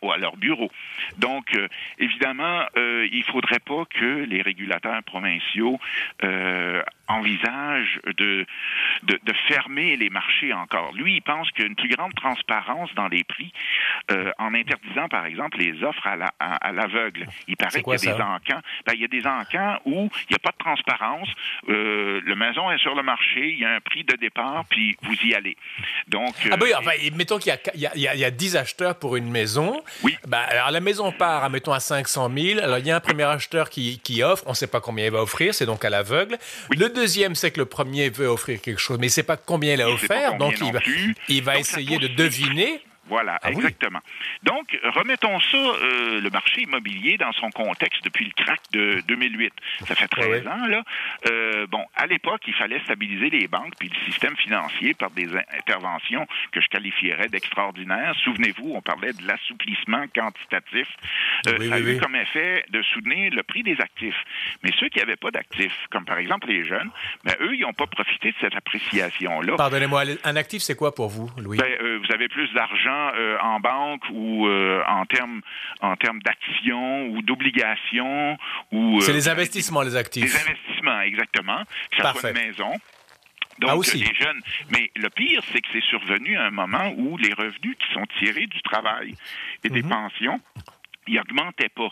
à 0.02 0.18
leur 0.18 0.38
bureau. 0.38 0.72
Donc, 1.18 1.54
euh, 1.56 1.68
évidemment, 2.00 2.64
euh, 2.78 3.08
il 3.12 3.20
ne 3.20 3.26
faudrait 3.26 3.60
pas 3.60 3.84
que 3.90 4.26
les 4.26 4.42
régulateurs 4.42 5.04
provinciaux 5.04 5.80
euh, 6.24 6.82
envisagent 7.08 8.00
de, 8.18 8.46
de, 9.04 9.34
fermer 9.48 9.96
les 9.96 10.10
marchés 10.10 10.54
encore. 10.54 10.94
Lui, 10.94 11.16
il 11.16 11.22
pense 11.22 11.50
qu'une 11.52 11.76
plus 11.76 11.90
grande 11.90 12.14
transparence 12.16 12.94
dans 12.96 13.08
les 13.08 13.24
prix, 13.24 13.52
en 14.38 14.54
interdisant, 14.54 15.08
par 15.10 15.26
exemple, 15.26 15.58
les 15.58 15.84
offres 15.84 16.08
à 16.08 16.72
l'aveugle. 16.72 17.28
il 17.48 17.56
paraît 17.56 17.82
qu'il 17.82 17.94
y 17.94 17.96
a 17.96 18.16
des 18.16 18.22
encans. 18.22 18.62
Ben, 18.86 18.94
il 18.94 19.02
y 19.02 19.06
a 19.06 19.08
des 19.08 19.26
encans 19.26 19.80
où 19.86 20.10
il 20.30 20.32
n'y 20.32 20.36
a 20.36 20.40
pas 20.40 20.52
de 20.52 20.58
transparence. 20.58 21.30
le 21.68 22.36
maison 22.36 22.72
est 22.72 22.80
sur 22.80 22.96
le 22.96 23.04
marché 23.04 23.38
il 23.46 23.60
y 23.60 23.66
a 23.66 23.74
un 23.74 23.80
prix 23.80 24.04
de 24.04 24.16
départ, 24.16 24.66
puis 24.70 24.98
vous 25.02 25.16
y 25.24 25.34
allez. 25.34 25.58
Donc, 26.08 26.36
ah 26.52 26.58
ben 26.58 26.68
mettons 27.16 27.38
qu'il 27.38 27.54
y, 27.76 28.00
y, 28.00 28.26
a 28.26 28.32
10 28.32 28.56
acheteurs 28.56 28.98
pour 28.98 29.16
une 29.16 29.30
maison. 29.30 29.82
Oui. 30.04 30.16
Ben, 30.28 30.40
alors 30.50 30.72
la 30.72 30.80
maison 30.80 31.12
part, 31.12 31.50
mettons, 31.50 31.74
à 31.74 31.80
500 31.80 32.32
000. 32.36 32.60
Alors 32.60 32.78
il 32.78 32.88
y 32.88 32.92
a 32.92 32.96
un 32.96 33.00
premier 33.00 33.24
acheteur 33.24 33.70
qui, 33.70 34.00
qui 34.00 34.24
offre, 34.24 34.44
on 34.48 34.52
ne 34.52 34.56
sait 34.56 34.68
pas 34.68 34.82
combien 34.82 35.06
il 35.06 35.12
va 35.12 35.22
offrir, 35.22 35.54
c'est 35.54 35.66
donc 35.66 35.86
à 35.86 35.90
l'aveugle. 35.90 36.38
Le 36.76 36.90
deuxième, 36.98 37.36
c'est 37.36 37.52
que 37.52 37.60
le 37.60 37.66
premier 37.66 38.10
veut 38.10 38.28
offrir 38.28 38.60
quelque 38.62 38.80
chose, 38.80 38.98
mais 39.00 39.08
il 39.08 39.10
ne 39.10 39.14
sait 39.14 39.24
pas 39.24 39.38
combien 39.38 39.74
il 39.74 39.82
a 39.82 39.90
offert, 39.90 40.38
donc 40.38 40.56
il 40.60 40.72
va, 40.72 40.80
il 41.30 41.44
va 41.44 41.58
essayer 41.58 41.98
de 41.98 42.08
deviner. 42.08 42.82
Voilà, 43.08 43.40
ah 43.42 43.52
exactement. 43.52 44.00
Donc, 44.44 44.78
remettons 44.84 45.40
ça, 45.40 45.58
euh, 45.58 46.22
le 46.22 46.30
marché 46.30 46.62
immobilier, 46.62 47.18
dans 47.18 47.32
son 47.34 47.50
contexte 47.52 48.04
depuis 48.04 48.26
le 48.26 48.44
crack 48.44 48.60
de 48.72 49.02
2008. 49.08 49.54
Ça 49.88 49.96
fait 49.96 50.08
13 50.08 50.48
ans, 50.48 50.68
là. 50.68 50.84
Euh, 51.30 51.68
bon, 51.68 51.86
à 51.96 52.06
l'époque, 52.06 52.42
il 52.48 52.54
fallait 52.54 52.80
stabiliser 52.82 53.30
les 53.30 53.48
banques 53.48 53.74
puis 53.80 53.90
le 53.90 54.12
système 54.12 54.36
financier 54.36 54.94
par 54.94 55.12
des 55.12 55.30
interventions 55.58 56.28
que 56.52 56.62
je 56.62 56.68
qualifierais 56.68 57.30
d'extraordinaires. 57.30 58.14
Souvenez-vous, 58.24 58.74
on 58.76 58.82
parlait 58.82 59.14
de 59.14 59.26
l'assouplissement 59.26 60.06
quantitatif. 60.14 60.88
Euh, 61.48 61.70
ça 61.70 61.76
a 61.76 61.80
eu 61.80 61.98
comme 62.00 62.16
effet 62.16 62.66
de 62.70 62.82
soutenir 62.82 63.34
le 63.34 63.44
prix 63.44 63.64
des 63.64 63.80
actifs. 63.80 64.22
Mais 64.64 64.72
ceux 64.80 64.90
qui 64.90 65.00
n'avaient 65.00 65.16
pas 65.16 65.32
d'actifs, 65.32 65.78
comme 65.92 66.06
par 66.06 66.18
exemple 66.18 66.48
les 66.48 66.64
jeunes, 66.66 66.90
ben, 67.24 67.36
eux, 67.42 67.56
ils 67.56 67.62
n'ont 67.62 67.74
pas 67.74 67.88
profité 67.88 68.32
de 68.32 68.38
cette 68.42 68.56
appréciation-là. 68.56 69.56
Pardonnez-moi, 69.56 70.04
un 70.24 70.36
actif, 70.36 70.62
c'est 70.62 70.76
quoi 70.76 70.94
pour 70.94 71.10
vous, 71.10 71.30
Louis? 71.38 71.58
Ben, 71.58 72.00
vous 72.00 72.14
avez 72.14 72.28
plus 72.28 72.52
d'argent 72.54 72.97
euh, 73.16 73.38
en 73.42 73.60
banque 73.60 74.04
ou 74.12 74.48
euh, 74.48 74.84
en 74.88 75.06
termes 75.06 75.42
en 75.82 75.96
termes 75.96 76.22
d'actions 76.22 77.08
ou 77.08 77.22
d'obligations 77.22 78.38
ou 78.72 78.98
euh, 78.98 79.02
c'est 79.02 79.14
les 79.14 79.30
investissements 79.30 79.82
les 79.82 79.96
actifs. 79.96 80.24
Les 80.24 80.50
investissements 80.50 81.02
exactement. 81.02 81.64
Que 81.92 82.04
ça 82.04 82.14
soit 82.14 82.30
une 82.32 82.36
maison. 82.38 82.72
Donc, 83.60 83.72
ah, 83.72 83.78
aussi. 83.78 83.98
les 83.98 84.14
jeunes. 84.14 84.40
Mais 84.70 84.92
le 84.96 85.10
pire, 85.10 85.42
c'est 85.52 85.62
que 85.62 85.68
c'est 85.74 85.84
survenu 85.84 86.38
à 86.38 86.46
un 86.46 86.52
moment 86.52 86.94
où 86.96 87.18
les 87.18 87.34
revenus 87.34 87.76
qui 87.80 87.94
sont 87.94 88.06
tirés 88.20 88.46
du 88.46 88.62
travail 88.62 89.16
et 89.64 89.70
des 89.70 89.82
mhm. 89.82 89.90
pensions 89.90 90.40
il 91.08 91.16
n'augmentait 91.16 91.70
pas, 91.70 91.90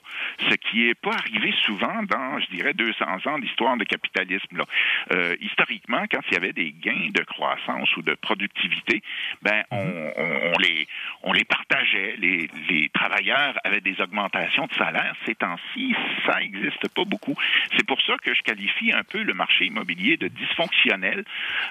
ce 0.49 0.55
qui 0.55 0.87
n'est 0.87 0.93
pas 0.93 1.13
arrivé 1.13 1.53
souvent 1.63 2.03
dans, 2.03 2.39
je 2.39 2.47
dirais, 2.55 2.73
200 2.73 3.05
ans 3.25 3.39
d'histoire 3.39 3.77
de 3.77 3.83
capitalisme. 3.83 4.57
Là. 4.57 4.65
Euh, 5.13 5.35
historiquement, 5.41 6.03
quand 6.11 6.21
il 6.29 6.33
y 6.33 6.37
avait 6.37 6.53
des 6.53 6.71
gains 6.71 7.09
de 7.13 7.23
croissance 7.23 7.95
ou 7.97 8.01
de 8.01 8.13
productivité, 8.15 9.01
ben 9.41 9.63
on, 9.71 9.83
mhm. 9.83 10.11
on, 10.17 10.51
on 10.53 10.59
les 10.59 10.87
on 11.23 11.33
les 11.33 11.43
partageait. 11.43 12.15
Les, 12.17 12.49
les, 12.69 12.89
travailleurs 12.89 13.55
avaient 13.63 13.81
des 13.81 13.99
augmentations 13.99 14.67
de 14.67 14.73
salaire. 14.73 15.15
Ces 15.25 15.35
temps-ci, 15.35 15.95
ça 16.25 16.39
n'existe 16.39 16.87
pas 16.93 17.03
beaucoup. 17.03 17.35
C'est 17.75 17.85
pour 17.85 18.01
ça 18.01 18.15
que 18.23 18.33
je 18.33 18.41
qualifie 18.41 18.91
un 18.93 19.03
peu 19.03 19.21
le 19.21 19.33
marché 19.33 19.65
immobilier 19.65 20.17
de 20.17 20.27
dysfonctionnel, 20.27 21.25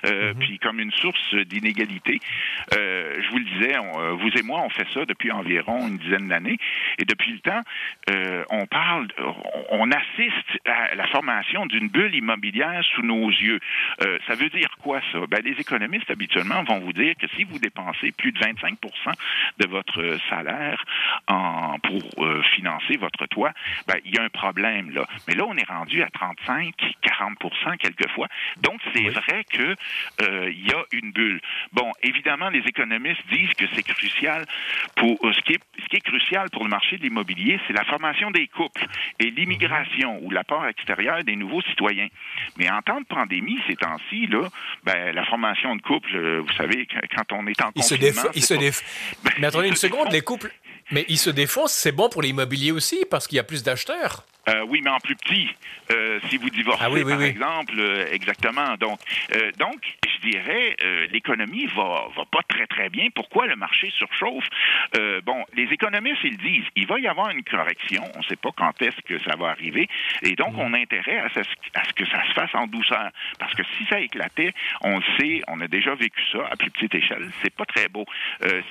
euh, 0.07 0.33
mhm. 0.33 0.39
puis 0.39 0.59
comme 0.59 0.81
une 0.81 0.93
source 0.93 1.35
d'inégalité. 1.35 2.21
Euh, 2.77 3.23
je 3.23 3.31
vous 3.31 3.39
le 3.39 3.45
disais, 3.45 3.79
on, 3.79 4.01
euh, 4.01 4.11
vous 4.13 4.29
et 4.29 4.43
moi, 4.43 4.63
on 4.63 4.71
fait 4.71 4.87
ça 4.93 5.05
depuis 5.05 5.31
environ 5.31 5.87
une 5.87 5.99
dizaine 5.99 6.29
d'années, 6.29 6.59
et 6.99 7.05
depuis 7.05 7.34
résultat, 7.35 7.63
euh, 8.11 8.45
on 8.51 8.67
parle, 8.67 9.09
on 9.71 9.91
assiste 9.91 10.61
à 10.67 10.95
la 10.95 11.07
formation 11.09 11.67
d'une 11.67 11.89
bulle 11.89 12.15
immobilière 12.15 12.83
sous 12.95 13.03
nos 13.03 13.29
yeux. 13.29 13.59
Euh, 14.03 14.19
ça 14.27 14.35
veut 14.35 14.49
dire 14.51 14.69
quoi 14.83 15.01
ça? 15.13 15.19
Ben, 15.29 15.41
les 15.45 15.53
économistes 15.53 16.11
habituellement 16.11 16.63
vont 16.65 16.81
vous 16.81 16.93
dire 16.93 17.15
que 17.19 17.27
si 17.37 17.45
vous 17.45 17.59
dépensez 17.59 18.13
plus 18.13 18.33
de 18.33 18.39
25% 18.39 18.77
de 19.59 19.69
votre 19.69 20.19
salaire 20.29 20.85
en, 21.29 21.79
pour 21.81 22.25
euh, 22.25 22.43
financer 22.55 22.97
votre 22.97 23.27
toit, 23.27 23.53
ben, 23.87 23.97
il 24.05 24.15
y 24.15 24.19
a 24.19 24.23
un 24.23 24.29
problème 24.29 24.91
là. 24.91 25.07
Mais 25.27 25.35
là, 25.35 25.45
on 25.47 25.57
est 25.57 25.69
rendu 25.69 26.03
à 26.03 26.11
35, 26.11 26.75
40% 27.03 27.77
quelquefois. 27.79 28.29
Donc 28.59 28.81
c'est 28.93 29.09
vrai 29.09 29.45
que 29.45 29.75
il 30.21 30.67
y 30.67 30.73
a 30.73 30.83
une 30.93 31.13
bulle. 31.13 31.41
Bon, 31.73 31.91
évidemment, 32.03 32.49
les 32.49 32.61
économistes 32.61 33.27
disent 33.31 33.55
que 33.55 33.65
c'est 33.75 33.83
crucial 33.83 34.45
pour 34.97 35.19
ce 35.23 35.41
qui 35.41 35.55
est 35.55 35.61
ce 35.83 35.89
qui 35.89 35.97
est 35.97 36.01
crucial 36.01 36.51
pour 36.51 36.65
le 36.65 36.71
marché 36.71 36.97
de 36.97 37.03
l'immobilier, 37.03 37.24
c'est 37.67 37.73
la 37.73 37.85
formation 37.85 38.31
des 38.31 38.47
couples 38.49 38.87
et 39.21 39.31
l'immigration 39.31 40.19
ou 40.23 40.31
l'apport 40.31 40.67
extérieur 40.67 41.25
des 41.25 41.37
nouveaux 41.37 41.63
citoyens. 41.63 42.09
Mais 42.57 42.71
en 42.71 42.81
temps 42.83 43.01
de 43.01 43.07
pandémie, 43.07 43.59
ces 43.67 43.77
temps-ci, 43.77 44.27
là, 44.27 44.49
ben, 44.85 45.15
la 45.15 45.25
formation 45.25 45.77
de 45.77 45.83
couples, 45.83 46.15
euh, 46.15 46.43
vous 46.47 46.53
savez, 46.55 46.87
quand 47.15 47.33
on 47.33 47.47
est 47.47 47.61
en 47.63 47.71
il 47.77 47.83
Se 47.83 47.95
il 48.35 48.43
se 48.43 48.55
ben, 49.25 49.33
mais 49.39 49.47
attendez 49.47 49.69
une 49.69 49.77
seconde, 49.77 50.13
les 50.13 50.21
couples, 50.21 50.53
mais 50.91 51.05
ils 51.09 51.19
se 51.19 51.31
défoncent, 51.31 51.73
c'est 51.73 51.93
bon 51.93 52.09
pour 52.09 52.23
l'immobilier 52.23 52.73
aussi 52.73 53.05
parce 53.11 53.27
qu'il 53.27 53.37
y 53.37 53.41
a 53.41 53.45
plus 53.45 53.63
d'acheteurs. 53.63 54.25
Euh, 54.49 54.65
oui, 54.69 54.81
mais 54.85 54.91
en 54.91 54.99
plus 54.99 55.17
petit. 55.17 55.49
Euh, 55.91 56.21
si 56.29 56.37
vous 56.37 56.51
divorcez, 56.51 56.85
ah 56.85 56.91
par 56.91 57.23
exemple, 57.23 57.75
euh, 57.79 58.07
exactement. 58.11 58.77
Donc, 58.79 58.99
donc, 59.59 59.81
je 60.07 60.29
dirais, 60.29 60.77
l'économie 61.11 61.67
va, 61.67 62.09
va 62.17 62.25
pas 62.31 62.43
très 62.49 62.67
très 62.67 62.89
bien. 62.89 63.09
Pourquoi 63.15 63.47
le 63.47 63.57
marché 63.57 63.91
surchauffe? 63.91 64.49
Bon, 65.25 65.45
les 65.55 65.65
économistes 65.65 66.21
ils 66.25 66.37
disent, 66.39 66.65
il 66.77 66.87
va 66.87 66.99
y 66.99 67.07
avoir 67.07 67.31
une 67.31 67.43
correction. 67.43 68.03
On 68.15 68.19
ne 68.19 68.25
sait 68.25 68.37
pas 68.37 68.51
quand 68.57 68.81
est-ce 68.83 69.01
que 69.03 69.19
ça 69.23 69.37
va 69.37 69.49
arriver, 69.49 69.89
et 70.23 70.35
donc 70.35 70.55
mm. 70.55 70.61
on 70.61 70.73
a 70.75 70.79
intérêt 70.79 71.19
à, 71.19 71.29
ce 71.29 71.93
que 71.95 72.07
ça 72.07 72.25
se 72.27 72.33
fasse 72.33 72.55
en 72.55 72.67
douceur, 72.67 73.11
parce 73.39 73.55
que 73.55 73.63
si 73.77 73.85
ça 73.87 74.01
éclatait, 74.01 74.53
on 74.83 74.99
le 74.99 75.05
sait, 75.19 75.43
on 75.49 75.61
a 75.61 75.69
déjà 75.69 75.95
vécu 75.95 76.21
ça 76.33 76.47
à 76.51 76.57
plus 76.57 76.71
petite 76.71 76.95
échelle. 76.95 77.31
C'est 77.43 77.55
pas 77.55 77.67
très 77.67 77.89
beau. 77.89 78.07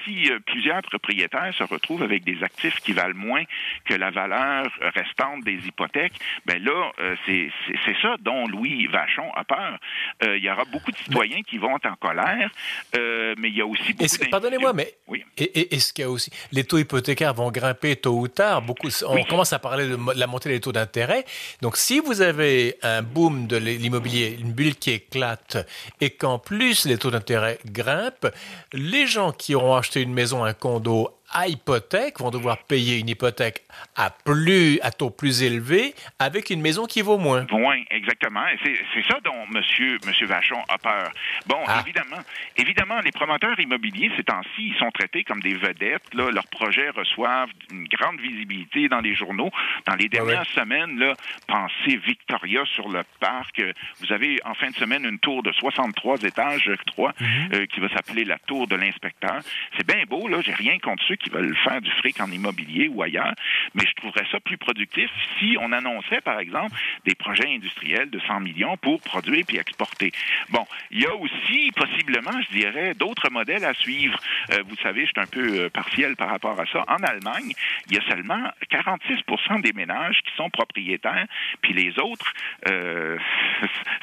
si 0.05 0.31
plusieurs 0.45 0.81
propriétaires 0.81 1.53
se 1.53 1.63
retrouvent 1.63 2.03
avec 2.03 2.23
des 2.23 2.43
actifs 2.43 2.79
qui 2.79 2.93
valent 2.93 3.15
moins 3.15 3.43
que 3.85 3.93
la 3.93 4.11
valeur 4.11 4.67
restante 4.95 5.43
des 5.43 5.62
hypothèques, 5.65 6.13
ben 6.45 6.63
là, 6.63 6.91
euh, 6.99 7.15
c'est 7.25 8.01
ça 8.01 8.15
dont 8.19 8.47
Louis 8.47 8.87
Vachon 8.87 9.31
a 9.35 9.43
peur. 9.43 9.77
Euh, 10.23 10.37
il 10.37 10.43
y 10.43 10.49
aura 10.49 10.65
beaucoup 10.65 10.91
de 10.91 10.97
citoyens 10.97 11.41
qui 11.43 11.57
vont 11.57 11.75
être 11.77 11.87
en 11.87 11.95
colère, 11.95 12.49
euh, 12.95 13.35
mais 13.37 13.49
il 13.49 13.55
y 13.55 13.61
a 13.61 13.65
aussi 13.65 13.93
beaucoup 13.93 14.29
Pardonnez-moi, 14.31 14.73
mais 14.73 14.93
oui. 15.07 15.23
est-ce 15.37 15.93
qu'il 15.93 16.03
y 16.03 16.07
a 16.07 16.09
aussi... 16.09 16.31
Les 16.51 16.63
taux 16.63 16.77
hypothécaires 16.77 17.33
vont 17.33 17.51
grimper 17.51 17.95
tôt 17.95 18.19
ou 18.19 18.27
tard? 18.27 18.61
Beaucoup, 18.61 18.89
on 19.05 19.23
commence 19.25 19.53
à 19.53 19.59
parler 19.59 19.87
de 19.87 19.97
la 20.15 20.27
montée 20.27 20.49
des 20.49 20.59
taux 20.59 20.71
d'intérêt. 20.71 21.25
Donc, 21.61 21.77
si 21.77 21.99
vous 21.99 22.21
avez 22.21 22.77
un 22.81 23.01
boom 23.01 23.47
de 23.47 23.57
l'immobilier, 23.57 24.37
une 24.39 24.53
bulle 24.53 24.75
qui 24.75 24.91
éclate, 24.91 25.57
et 26.01 26.09
qu'en 26.11 26.39
plus 26.39 26.85
les 26.85 26.97
taux 26.97 27.11
d'intérêt 27.11 27.59
grimpent, 27.65 28.27
les 28.71 29.07
gens 29.07 29.31
qui 29.31 29.55
auront 29.55 29.75
acheté 29.75 30.01
une 30.01 30.13
maison, 30.13 30.43
un 30.43 30.53
condo 30.53 31.11
à 31.33 31.47
hypothèque 31.47 32.19
vont 32.19 32.31
devoir 32.31 32.57
payer 32.63 32.99
une 32.99 33.09
hypothèque 33.09 33.63
à 33.95 34.09
plus 34.09 34.79
à 34.81 34.91
taux 34.91 35.09
plus 35.09 35.43
élevé 35.43 35.93
avec 36.19 36.49
une 36.49 36.61
maison 36.61 36.85
qui 36.85 37.01
vaut 37.01 37.17
moins. 37.17 37.45
Moins, 37.51 37.81
exactement. 37.89 38.43
c'est 38.63 39.03
ça 39.07 39.19
dont 39.23 39.45
Monsieur 39.49 39.97
Monsieur 40.05 40.27
Vachon 40.27 40.61
a 40.69 40.77
peur. 40.77 41.11
Bon, 41.47 41.59
ah. 41.67 41.81
évidemment, 41.83 42.21
évidemment, 42.57 42.99
les 42.99 43.11
promoteurs 43.11 43.59
immobiliers 43.59 44.11
ces 44.15 44.23
temps-ci, 44.23 44.73
ils 44.73 44.75
sont 44.77 44.91
traités 44.91 45.23
comme 45.23 45.41
des 45.41 45.55
vedettes. 45.55 46.13
Là, 46.13 46.29
leurs 46.31 46.47
projets 46.47 46.89
reçoivent 46.89 47.49
une 47.71 47.87
grande 47.87 48.19
visibilité 48.19 48.87
dans 48.87 49.01
les 49.01 49.15
journaux. 49.15 49.49
Dans 49.87 49.95
les 49.95 50.09
dernières 50.09 50.45
semaines, 50.47 50.99
là, 50.99 51.15
pensez 51.47 51.97
Victoria 51.97 52.63
sur 52.65 52.89
le 52.89 53.03
parc. 53.19 53.61
Vous 54.01 54.11
avez 54.11 54.39
en 54.45 54.53
fin 54.53 54.69
de 54.69 54.75
semaine 54.75 55.05
une 55.05 55.19
tour 55.19 55.43
de 55.43 55.51
63 55.51 56.23
étages, 56.23 56.63
je 56.65 56.91
crois, 56.91 57.13
mhm. 57.19 57.49
euh, 57.53 57.65
qui 57.67 57.79
va 57.79 57.89
s'appeler 57.89 58.25
la 58.25 58.37
tour 58.39 58.67
de 58.67 58.75
l'inspecteur. 58.75 59.39
C'est 59.77 59.85
bien 59.85 60.03
beau, 60.07 60.27
là. 60.27 60.41
J'ai 60.41 60.53
rien 60.53 60.77
contre 60.79 61.03
ceux 61.07 61.15
qui 61.23 61.29
veulent 61.29 61.55
faire 61.63 61.81
du 61.81 61.91
fric 61.91 62.19
en 62.19 62.31
immobilier 62.31 62.87
ou 62.87 63.01
ailleurs, 63.01 63.33
mais 63.73 63.83
je 63.87 63.93
trouverais 63.93 64.25
ça 64.31 64.39
plus 64.39 64.57
productif 64.57 65.09
si 65.39 65.57
on 65.59 65.71
annonçait, 65.71 66.21
par 66.21 66.39
exemple, 66.39 66.75
des 67.05 67.15
projets 67.15 67.53
industriels 67.53 68.09
de 68.09 68.19
100 68.19 68.41
millions 68.41 68.77
pour 68.77 69.01
produire 69.01 69.45
puis 69.47 69.57
exporter. 69.57 70.11
Bon, 70.49 70.65
il 70.91 71.01
y 71.01 71.05
a 71.05 71.15
aussi 71.15 71.71
possiblement, 71.75 72.39
je 72.49 72.57
dirais, 72.57 72.93
d'autres 72.93 73.29
modèles 73.29 73.65
à 73.65 73.73
suivre. 73.73 74.19
Euh, 74.51 74.63
vous 74.67 74.75
savez, 74.77 75.05
je 75.05 75.11
suis 75.11 75.21
un 75.21 75.25
peu 75.25 75.65
euh, 75.65 75.69
partiel 75.69 76.15
par 76.15 76.29
rapport 76.29 76.59
à 76.59 76.65
ça. 76.65 76.83
En 76.87 77.03
Allemagne, 77.03 77.53
il 77.87 77.95
y 77.95 77.97
a 77.97 78.01
seulement 78.07 78.43
46% 78.71 79.61
des 79.61 79.73
ménages 79.73 80.19
qui 80.25 80.35
sont 80.35 80.49
propriétaires, 80.49 81.25
puis 81.61 81.73
les 81.73 81.97
autres, 81.99 82.33
euh, 82.67 83.17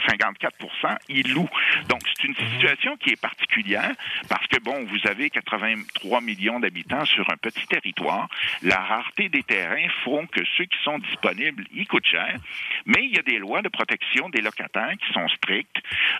54 0.08 0.56
ils 1.08 1.32
louent. 1.32 1.48
Donc, 1.88 2.00
c'est 2.06 2.24
une 2.26 2.34
mhm. 2.34 2.52
situation 2.52 2.96
qui 2.96 3.10
est 3.10 3.20
particulière 3.20 3.92
parce 4.28 4.46
que, 4.46 4.58
bon, 4.60 4.84
vous 4.84 5.08
avez 5.08 5.30
83 5.30 6.20
millions 6.20 6.60
d'habitants 6.60 7.04
sur 7.10 7.28
un 7.30 7.36
petit 7.36 7.66
territoire. 7.66 8.28
La 8.62 8.78
rareté 8.78 9.28
des 9.28 9.42
terrains 9.42 9.88
font 10.04 10.26
que 10.26 10.40
ceux 10.56 10.64
qui 10.64 10.78
sont 10.82 10.98
disponibles, 10.98 11.64
ils 11.72 11.86
coûtent 11.86 12.06
cher, 12.06 12.36
mais 12.86 13.04
il 13.04 13.14
y 13.14 13.18
a 13.18 13.22
des 13.22 13.38
lois 13.38 13.62
de 13.62 13.68
protection 13.68 14.28
des 14.28 14.40
locataires 14.40 14.94
qui 15.00 15.12
sont 15.12 15.28
strictes. 15.28 15.76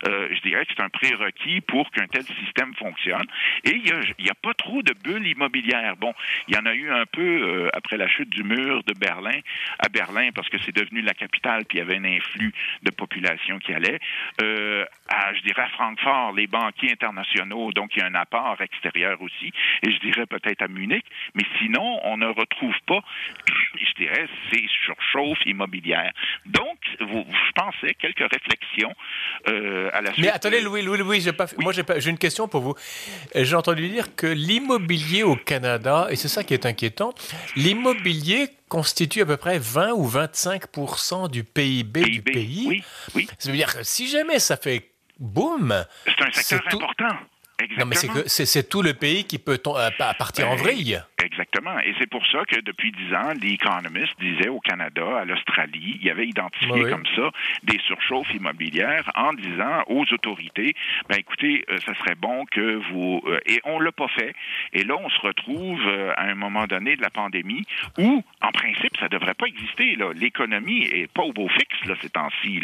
Euh, 0.07 0.29
je 0.31 0.41
dirais 0.41 0.65
que 0.65 0.73
c'est 0.75 0.83
un 0.83 0.89
prérequis 0.89 1.61
pour 1.61 1.89
qu'un 1.91 2.07
tel 2.07 2.23
système 2.23 2.73
fonctionne. 2.75 3.25
Et 3.63 3.71
il 3.71 3.83
n'y 4.19 4.29
a, 4.29 4.35
pas 4.41 4.53
trop 4.53 4.81
de 4.81 4.93
bulles 5.03 5.27
immobilières. 5.27 5.95
Bon, 5.97 6.13
il 6.47 6.55
y 6.55 6.57
en 6.57 6.65
a 6.65 6.73
eu 6.73 6.89
un 6.91 7.05
peu 7.05 7.21
euh, 7.21 7.69
après 7.73 7.97
la 7.97 8.07
chute 8.07 8.29
du 8.29 8.43
mur 8.43 8.83
de 8.83 8.93
Berlin 8.93 9.39
à 9.79 9.89
Berlin 9.89 10.29
parce 10.33 10.49
que 10.49 10.57
c'est 10.59 10.75
devenu 10.75 11.01
la 11.01 11.13
capitale, 11.13 11.65
puis 11.65 11.77
il 11.77 11.81
y 11.81 11.83
avait 11.83 11.97
un 11.97 12.05
influx 12.05 12.53
de 12.83 12.91
population 12.91 13.59
qui 13.59 13.73
allait. 13.73 13.99
Euh, 14.41 14.85
à, 15.09 15.33
je 15.33 15.41
dirais 15.41 15.63
à 15.63 15.69
Francfort, 15.69 16.33
les 16.33 16.47
banquiers 16.47 16.91
internationaux, 16.91 17.71
donc 17.71 17.95
il 17.95 17.99
y 17.99 18.01
a 18.01 18.07
un 18.07 18.15
apport 18.15 18.59
extérieur 18.61 19.21
aussi. 19.21 19.51
Et 19.83 19.91
je 19.91 19.99
dirais 19.99 20.25
peut-être 20.25 20.61
à 20.61 20.67
mais 20.87 21.43
sinon, 21.59 21.99
on 22.03 22.17
ne 22.17 22.27
retrouve 22.27 22.75
pas, 22.87 23.01
je 23.75 23.93
dirais, 24.03 24.27
ces 24.51 24.65
surchauffes 24.85 25.45
immobilières. 25.45 26.11
Donc, 26.45 26.77
vous, 26.99 27.25
je 27.29 27.51
pensais 27.53 27.93
quelques 27.95 28.31
réflexions 28.31 28.93
euh, 29.47 29.89
à 29.93 30.01
la 30.01 30.13
suite. 30.13 30.25
Mais 30.25 30.31
attendez, 30.31 30.61
Louis, 30.61 30.81
Louis, 30.81 30.97
Louis, 30.97 31.21
j'ai 31.21 31.33
pas, 31.33 31.47
moi 31.59 31.73
j'ai 31.73 32.09
une 32.09 32.17
question 32.17 32.47
pour 32.47 32.61
vous. 32.61 32.75
J'ai 33.35 33.55
entendu 33.55 33.89
dire 33.89 34.15
que 34.15 34.27
l'immobilier 34.27 35.23
au 35.23 35.35
Canada, 35.35 36.07
et 36.09 36.15
c'est 36.15 36.27
ça 36.27 36.43
qui 36.43 36.53
est 36.53 36.65
inquiétant, 36.65 37.13
l'immobilier 37.55 38.49
constitue 38.69 39.21
à 39.21 39.25
peu 39.25 39.37
près 39.37 39.59
20 39.59 39.91
ou 39.91 40.07
25% 40.07 41.29
du 41.29 41.43
PIB, 41.43 42.01
du 42.03 42.21
pays. 42.21 42.65
Oui, 42.67 42.83
oui. 43.15 43.27
Ça 43.37 43.51
veut 43.51 43.57
dire 43.57 43.73
que 43.73 43.83
si 43.83 44.07
jamais 44.07 44.39
ça 44.39 44.55
fait 44.57 44.91
boum, 45.19 45.85
c'est 46.05 46.21
un 46.21 46.31
secteur 46.31 46.61
important. 46.75 47.17
Non, 47.77 47.85
mais 47.85 47.95
c'est 47.95 48.69
tout 48.69 48.81
le 48.81 48.93
pays 48.93 49.23
qui 49.23 49.39
peut 49.39 49.59
euh, 49.65 49.89
partir 49.97 50.49
en 50.49 50.55
ben, 50.55 50.63
vrille. 50.63 51.01
Exactement. 51.23 51.79
Et 51.79 51.93
c'est 51.99 52.09
pour 52.09 52.25
ça 52.27 52.43
que 52.45 52.59
depuis 52.61 52.91
dix 52.91 53.13
ans, 53.13 53.31
les 53.41 53.53
économistes 53.53 54.19
disaient 54.19 54.49
au 54.49 54.59
Canada, 54.59 55.19
à 55.19 55.25
l'Australie, 55.25 55.97
il 55.99 56.03
y 56.03 56.09
avait 56.09 56.27
identifié 56.27 56.83
comme 56.89 57.05
ça 57.15 57.31
des 57.63 57.79
surchauffes 57.85 58.33
immobilières 58.33 59.09
en 59.15 59.33
disant 59.33 59.83
aux 59.87 60.03
autorités, 60.11 60.73
ben 61.09 61.17
écoutez, 61.17 61.63
euh, 61.69 61.77
ça 61.85 61.93
serait 61.95 62.15
bon 62.15 62.45
que 62.45 62.81
vous... 62.91 63.21
Euh, 63.27 63.39
et 63.45 63.61
on 63.65 63.79
l'a 63.79 63.91
pas 63.91 64.07
fait. 64.07 64.33
Et 64.73 64.83
là, 64.83 64.95
on 64.97 65.09
se 65.09 65.19
retrouve 65.21 65.81
à 66.17 66.23
un 66.23 66.35
moment 66.35 66.65
donné 66.65 66.95
de 66.95 67.01
la 67.01 67.09
pandémie 67.09 67.65
où, 67.97 68.23
en 68.41 68.51
principe, 68.51 68.97
ça 68.99 69.07
devrait 69.07 69.33
pas 69.33 69.45
exister. 69.45 69.97
L'économie 70.15 70.83
est 70.83 71.11
pas 71.11 71.23
au 71.23 71.33
beau 71.33 71.47
fixe 71.49 71.85
là, 71.85 71.95
ces 72.01 72.09
temps-ci. 72.09 72.61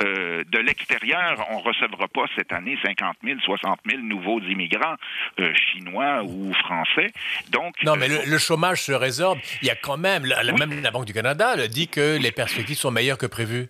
de 0.00 0.58
l'extérieur, 0.58 1.46
on 1.50 1.58
recevra 1.58 2.08
pas 2.08 2.24
cette 2.36 2.52
année 2.52 2.78
50 2.82 3.16
000, 3.24 3.40
60 3.40 3.80
000 3.88 4.02
nouveaux 4.02 4.37
immigrants 4.40 4.96
euh, 5.40 5.52
chinois 5.54 6.22
ou 6.24 6.52
français. 6.54 7.12
Donc, 7.50 7.74
non, 7.84 7.96
mais 7.96 8.10
euh, 8.10 8.22
le, 8.26 8.38
chômage 8.38 8.82
se 8.82 8.92
résorbe. 8.92 9.38
Il 9.62 9.68
y 9.68 9.70
a 9.70 9.76
quand 9.76 9.96
même, 9.96 10.26
même 10.58 10.82
la 10.82 10.90
Banque 10.90 11.06
du 11.06 11.12
Canada 11.12 11.68
dit 11.68 11.88
que 11.88 12.18
les 12.20 12.32
perspectives 12.32 12.78
sont 12.78 12.90
meilleures 12.90 13.18
que 13.18 13.26
prévues. 13.26 13.68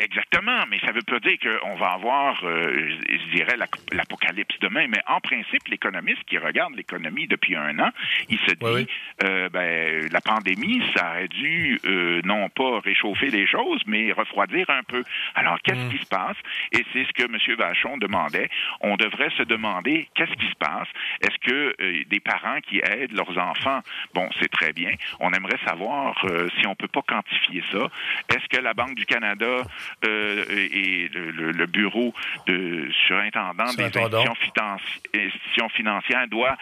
Exactement, 0.00 0.64
mais 0.70 0.78
ça 0.80 0.88
ne 0.88 0.92
veut 0.92 1.02
pas 1.02 1.20
dire 1.20 1.36
qu'on 1.38 1.74
va 1.74 1.88
avoir, 1.88 2.42
euh, 2.44 2.88
je 3.08 3.36
dirais, 3.36 3.56
l'apocalypse 3.92 4.58
demain. 4.60 4.86
Mais 4.88 5.02
en 5.06 5.20
principe, 5.20 5.68
l'économiste 5.68 6.24
qui 6.24 6.38
regarde 6.38 6.74
l'économie 6.74 7.26
depuis 7.26 7.54
un 7.54 7.78
an, 7.78 7.90
il 8.30 8.38
se 8.38 8.54
dit, 8.54 8.86
Euh, 9.22 9.50
ben, 9.50 10.08
la 10.10 10.20
pandémie, 10.22 10.82
ça 10.96 11.10
aurait 11.10 11.28
dû 11.28 11.78
euh, 11.84 12.22
non 12.24 12.48
pas 12.48 12.80
réchauffer 12.80 13.30
les 13.30 13.46
choses, 13.46 13.82
mais 13.86 14.12
refroidir 14.12 14.70
un 14.70 14.82
peu. 14.82 15.04
Alors, 15.34 15.58
qu'est-ce 15.62 15.86
mm. 15.86 15.90
qui 15.90 15.98
se 15.98 16.06
passe? 16.06 16.36
Et 16.72 16.84
c'est 16.92 17.04
ce 17.04 17.12
que 17.12 17.24
M. 17.24 17.56
Vachon 17.58 17.98
demandait. 17.98 18.48
On 18.80 18.96
devrait 18.96 19.30
se 19.36 19.42
demander 19.42 20.08
qu'est-ce 20.14 20.32
qui 20.32 20.48
se 20.48 20.56
passe? 20.56 20.88
Est-ce 21.20 21.38
que 21.46 21.74
euh, 21.78 22.04
des 22.06 22.20
parents 22.20 22.60
qui 22.60 22.78
aident 22.78 23.12
leurs 23.12 23.36
enfants, 23.36 23.80
bon, 24.14 24.28
c'est 24.40 24.50
très 24.50 24.72
bien. 24.72 24.92
On 25.18 25.32
aimerait 25.32 25.58
savoir 25.66 26.16
si 26.58 26.66
on 26.66 26.74
peut 26.74 26.88
pas 26.88 27.02
quantifier 27.02 27.62
ça. 27.70 27.88
Est-ce 28.34 28.46
que 28.48 28.62
la 28.62 28.72
Banque 28.72 28.94
du 28.94 29.04
Canada 29.04 29.62
et 30.02 31.08
le, 31.12 31.66
bureau 31.66 32.12
de 32.46 32.88
surintendant 33.06 33.72
des 33.74 33.84
institutions, 33.84 35.68
financières 35.70 36.26
doit 36.28 36.56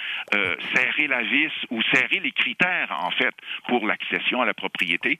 serrer 0.75 1.07
la 1.07 1.23
vis 1.23 1.53
ou 1.71 1.81
serrer 1.95 2.21
les 2.21 2.33
critères, 2.33 2.97
en 3.01 3.11
fait, 3.11 3.35
pour 3.69 3.87
l'accession 3.87 4.43
à 4.43 4.47
la 4.47 4.55
propriété. 4.55 5.19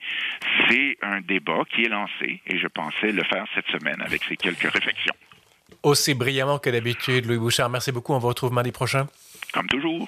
C'est 0.67 0.97
un 1.01 1.21
débat 1.21 1.63
qui 1.73 1.83
est 1.83 1.89
lancé 1.89 2.41
et 2.45 2.57
je 2.57 2.67
pensais 2.67 3.11
le 3.11 3.23
faire 3.23 3.45
cette 3.55 3.67
semaine 3.67 4.01
avec 4.01 4.23
ces 4.23 4.37
quelques 4.37 4.71
réflexions. 4.71 5.15
Aussi 5.83 6.13
brillamment 6.13 6.59
que 6.59 6.69
d'habitude, 6.69 7.25
Louis 7.25 7.37
Bouchard. 7.37 7.69
Merci 7.69 7.91
beaucoup. 7.91 8.13
On 8.13 8.19
vous 8.19 8.27
retrouve 8.27 8.51
mardi 8.51 8.71
prochain. 8.71 9.07
Comme 9.53 9.67
toujours. 9.67 10.07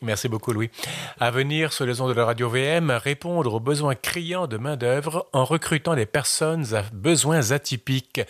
Merci 0.00 0.28
beaucoup, 0.28 0.52
Louis. 0.52 0.70
À 1.18 1.30
venir 1.30 1.72
sur 1.72 1.86
les 1.86 2.00
ondes 2.00 2.10
de 2.10 2.16
la 2.16 2.24
radio 2.24 2.48
VM, 2.48 2.90
répondre 2.90 3.54
aux 3.54 3.60
besoins 3.60 3.94
criants 3.94 4.46
de 4.46 4.56
main-d'œuvre 4.58 5.26
en 5.32 5.44
recrutant 5.44 5.96
des 5.96 6.06
personnes 6.06 6.74
à 6.74 6.82
besoins 6.92 7.50
atypiques. 7.50 8.20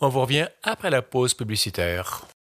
On 0.00 0.08
vous 0.08 0.22
revient 0.22 0.48
après 0.62 0.90
la 0.90 1.02
pause 1.02 1.34
publicitaire. 1.34 2.26